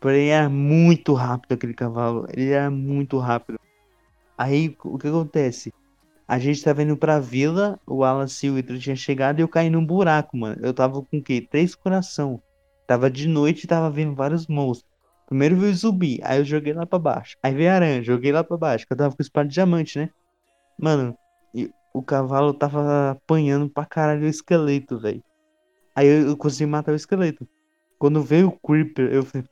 [0.00, 2.26] Porém, era muito rápido aquele cavalo.
[2.32, 3.58] Ele era muito rápido.
[4.36, 5.72] Aí, o que acontece?
[6.26, 9.48] A gente tava indo pra vila, o Wallace e o Ítalo tinham chegado e eu
[9.48, 10.60] caí num buraco, mano.
[10.60, 11.46] Eu tava com o quê?
[11.48, 12.42] Três coração.
[12.88, 14.90] Tava de noite e tava vendo vários monstros.
[15.26, 17.36] Primeiro veio o zumbi, aí eu joguei lá pra baixo.
[17.42, 19.98] Aí veio a aranha, joguei lá pra baixo, que eu tava com espada de diamante,
[19.98, 20.10] né?
[20.78, 21.16] Mano,
[21.94, 25.22] o cavalo tava apanhando pra caralho o esqueleto, velho.
[25.94, 27.46] Aí eu, eu consegui matar o esqueleto.
[27.98, 29.46] Quando veio o Creeper, eu falei.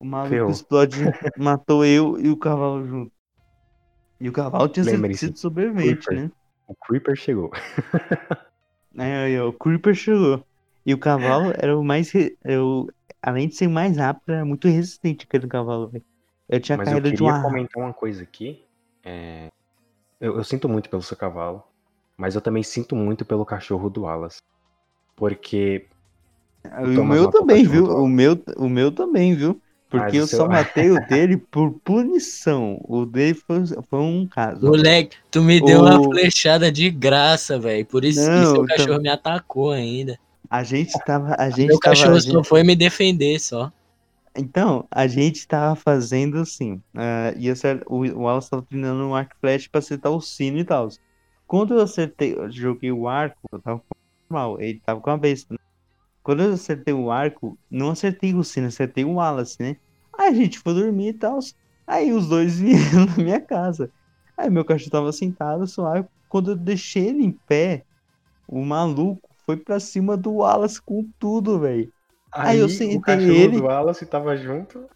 [0.00, 0.96] O maluco explode,
[1.38, 3.12] matou eu e o cavalo junto.
[4.20, 6.24] E o cavalo tinha sido, sido sobrevivente, Creeper.
[6.26, 6.30] né?
[6.66, 7.50] O Creeper chegou.
[8.96, 10.44] Aí, ó, o Creeper chegou.
[10.84, 12.12] E o cavalo era o mais.
[12.14, 12.88] era o-
[13.22, 16.04] além de ser mais rápido, era muito resistente aquele cavalo, velho.
[16.48, 17.42] Eu tinha Mas eu caído de queria uma.
[17.42, 18.64] comentar uma coisa aqui.
[19.04, 19.48] É,
[20.20, 21.62] Eu, eu sinto muito pelo seu cavalo,
[22.16, 24.38] mas eu também sinto muito pelo cachorro do Wallace.
[25.16, 25.88] Porque
[26.64, 27.84] o meu também, viu?
[27.86, 29.60] O meu, o meu também, viu?
[29.88, 32.80] Porque Mas eu só matei o dele por punição.
[32.84, 34.64] O dele foi, foi um caso.
[34.64, 37.84] Moleque, tu me deu O- uma flechada de graça, velho.
[37.86, 40.18] Por isso que seu cachorro me atacou ainda.
[40.48, 41.34] A gente tava.
[41.38, 41.94] A gente Meu tava.
[41.96, 43.72] cachorro a só gente- foi me defender só.
[44.36, 46.80] Então, a gente tava fazendo assim.
[46.94, 50.20] ah, ia ser, o o Wallace tava treinando um arco e flecha pra acertar o
[50.20, 50.88] sino e tal.
[51.48, 53.82] Quando eu acertei, eu joguei o arco, eu tava
[54.30, 55.56] normal, ele tava com a besta.
[56.22, 59.76] Quando eu acertei o arco, não acertei o sino, acertei o Wallace, né?
[60.18, 61.38] Aí a gente foi dormir e tal.
[61.86, 63.90] Aí os dois vieram na minha casa.
[64.36, 66.06] Aí meu cachorro tava sentado, suave.
[66.28, 67.84] Quando eu deixei ele em pé,
[68.46, 71.92] o maluco foi pra cima do Wallace com tudo, velho.
[72.32, 74.88] Aí eu sentei o cachorro ele- do Wallace tava junto.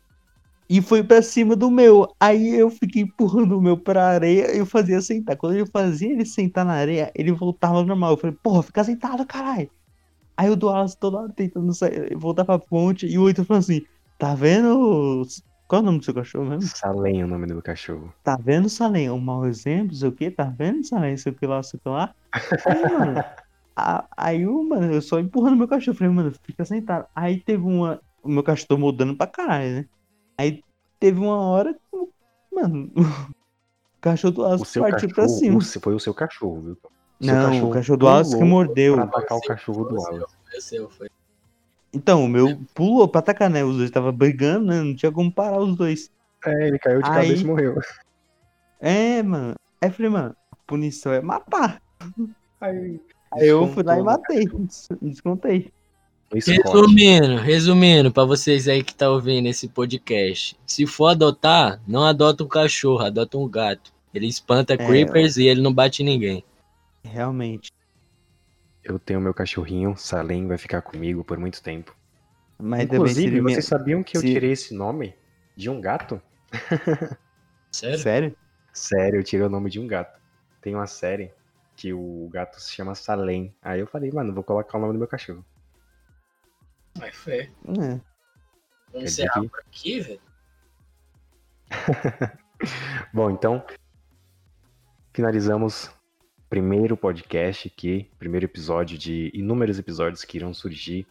[0.69, 2.09] E foi pra cima do meu.
[2.19, 5.37] Aí eu fiquei empurrando o meu pra areia e eu fazia sentar.
[5.37, 8.13] Quando eu fazia ele sentar na areia, ele voltava normal.
[8.13, 9.71] Eu falei, porra, fica sentado, caralho.
[10.37, 13.07] Aí o Dualas todo lado tentando sair, voltar pra ponte.
[13.07, 13.83] E o Oito falou assim:
[14.19, 15.25] tá vendo,
[15.69, 16.69] Qual é o nome do seu cachorro mesmo?
[16.77, 18.13] Salem é o nome do meu cachorro.
[18.23, 19.11] Tá vendo, Salem?
[19.11, 20.31] Um mau exemplo, sei o quê?
[20.31, 21.17] Tá vendo, Salem?
[21.17, 22.15] Sei o que lá, sei o que lá.
[22.67, 23.25] Aí, mano,
[23.77, 25.97] a- aí, o- mano, eu só empurrando meu cachorro.
[25.97, 27.07] Falei, mano, fica sentado.
[27.15, 28.01] Aí teve uma.
[28.23, 29.85] O meu cachorro tomou dano pra caralho, né?
[30.39, 30.63] Aí
[30.99, 32.91] teve uma hora que, mano,
[33.97, 35.59] o cachorro do Wallace seu partiu pra cachorro, cima.
[35.59, 36.79] o seu- foi o seu cachorro, viu?
[37.21, 38.95] Não, o cachorro do Wallace que mordeu.
[38.95, 40.35] Pra atacar o cachorro do Wallace.
[40.51, 41.09] Foi seu, foi.
[41.93, 43.65] Então, o meu pulou pra atacar, né?
[43.65, 44.81] Os dois estavam brigando, né?
[44.83, 46.11] Não tinha como parar os dois.
[46.45, 47.81] É, ele caiu de Aí- cabeça e morreu.
[48.81, 49.55] É, mano.
[49.81, 51.81] Aí eu falei, mano, a punição é matar.
[52.61, 53.01] Aí,
[53.33, 54.49] Aí eu fui lá e no matei.
[55.01, 55.73] Descontei.
[56.33, 60.57] Resumindo, resumindo, pra vocês aí que tá ouvindo esse podcast.
[60.67, 63.93] Se for adotar, não adota um cachorro, adota um gato.
[64.13, 66.43] Ele espanta creepers e ele não bate ninguém.
[67.05, 67.71] Realmente.
[68.83, 71.97] Eu tenho meu cachorrinho, Salem, vai ficar comigo por muito tempo.
[72.59, 73.55] Mas Inclusive, seria minha...
[73.55, 75.17] vocês sabiam que eu se- tirei esse nome
[75.57, 76.21] de um gato?
[77.73, 77.99] Sério?
[77.99, 78.37] Sério?
[78.73, 80.21] Sério, eu tirei o nome de um gato.
[80.61, 81.33] Tem uma série
[81.77, 83.55] que o gato se chama Salem.
[83.63, 85.45] Aí eu falei, mano, vou colocar o nome do meu cachorro.
[86.99, 87.41] Mas foi.
[87.41, 88.01] É.
[88.93, 90.21] Vamos encerrar por aqui, velho?
[93.13, 93.65] Bom, então,
[95.13, 95.91] finalizamos
[96.55, 101.05] primeiro podcast aqui, primeiro episódio de inúmeros episódios que irão surgir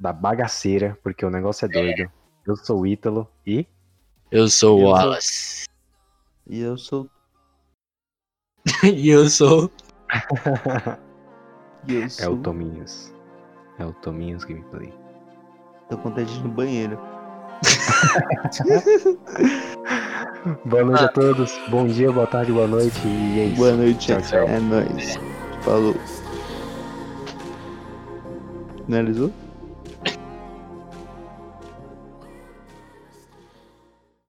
[0.00, 2.10] da bagaceira, porque o negócio é doido.
[2.44, 3.64] Eu sou o Ítalo e
[4.32, 5.68] Eu sou o Wallace.
[6.44, 7.08] E eu sou.
[8.82, 9.70] e eu sou.
[11.86, 12.34] E eu é sou.
[12.34, 13.14] o Tominhas.
[13.78, 14.92] É o Tominhas Gameplay.
[15.88, 16.98] Tô contente no banheiro.
[20.64, 21.58] Boa noite a todos.
[21.68, 23.56] Bom dia, boa tarde, boa noite e é isso.
[23.56, 24.48] Boa noite, Tchau, tchau.
[24.48, 25.18] É nóis.
[25.62, 25.94] Falou.
[28.86, 29.30] Finalizou?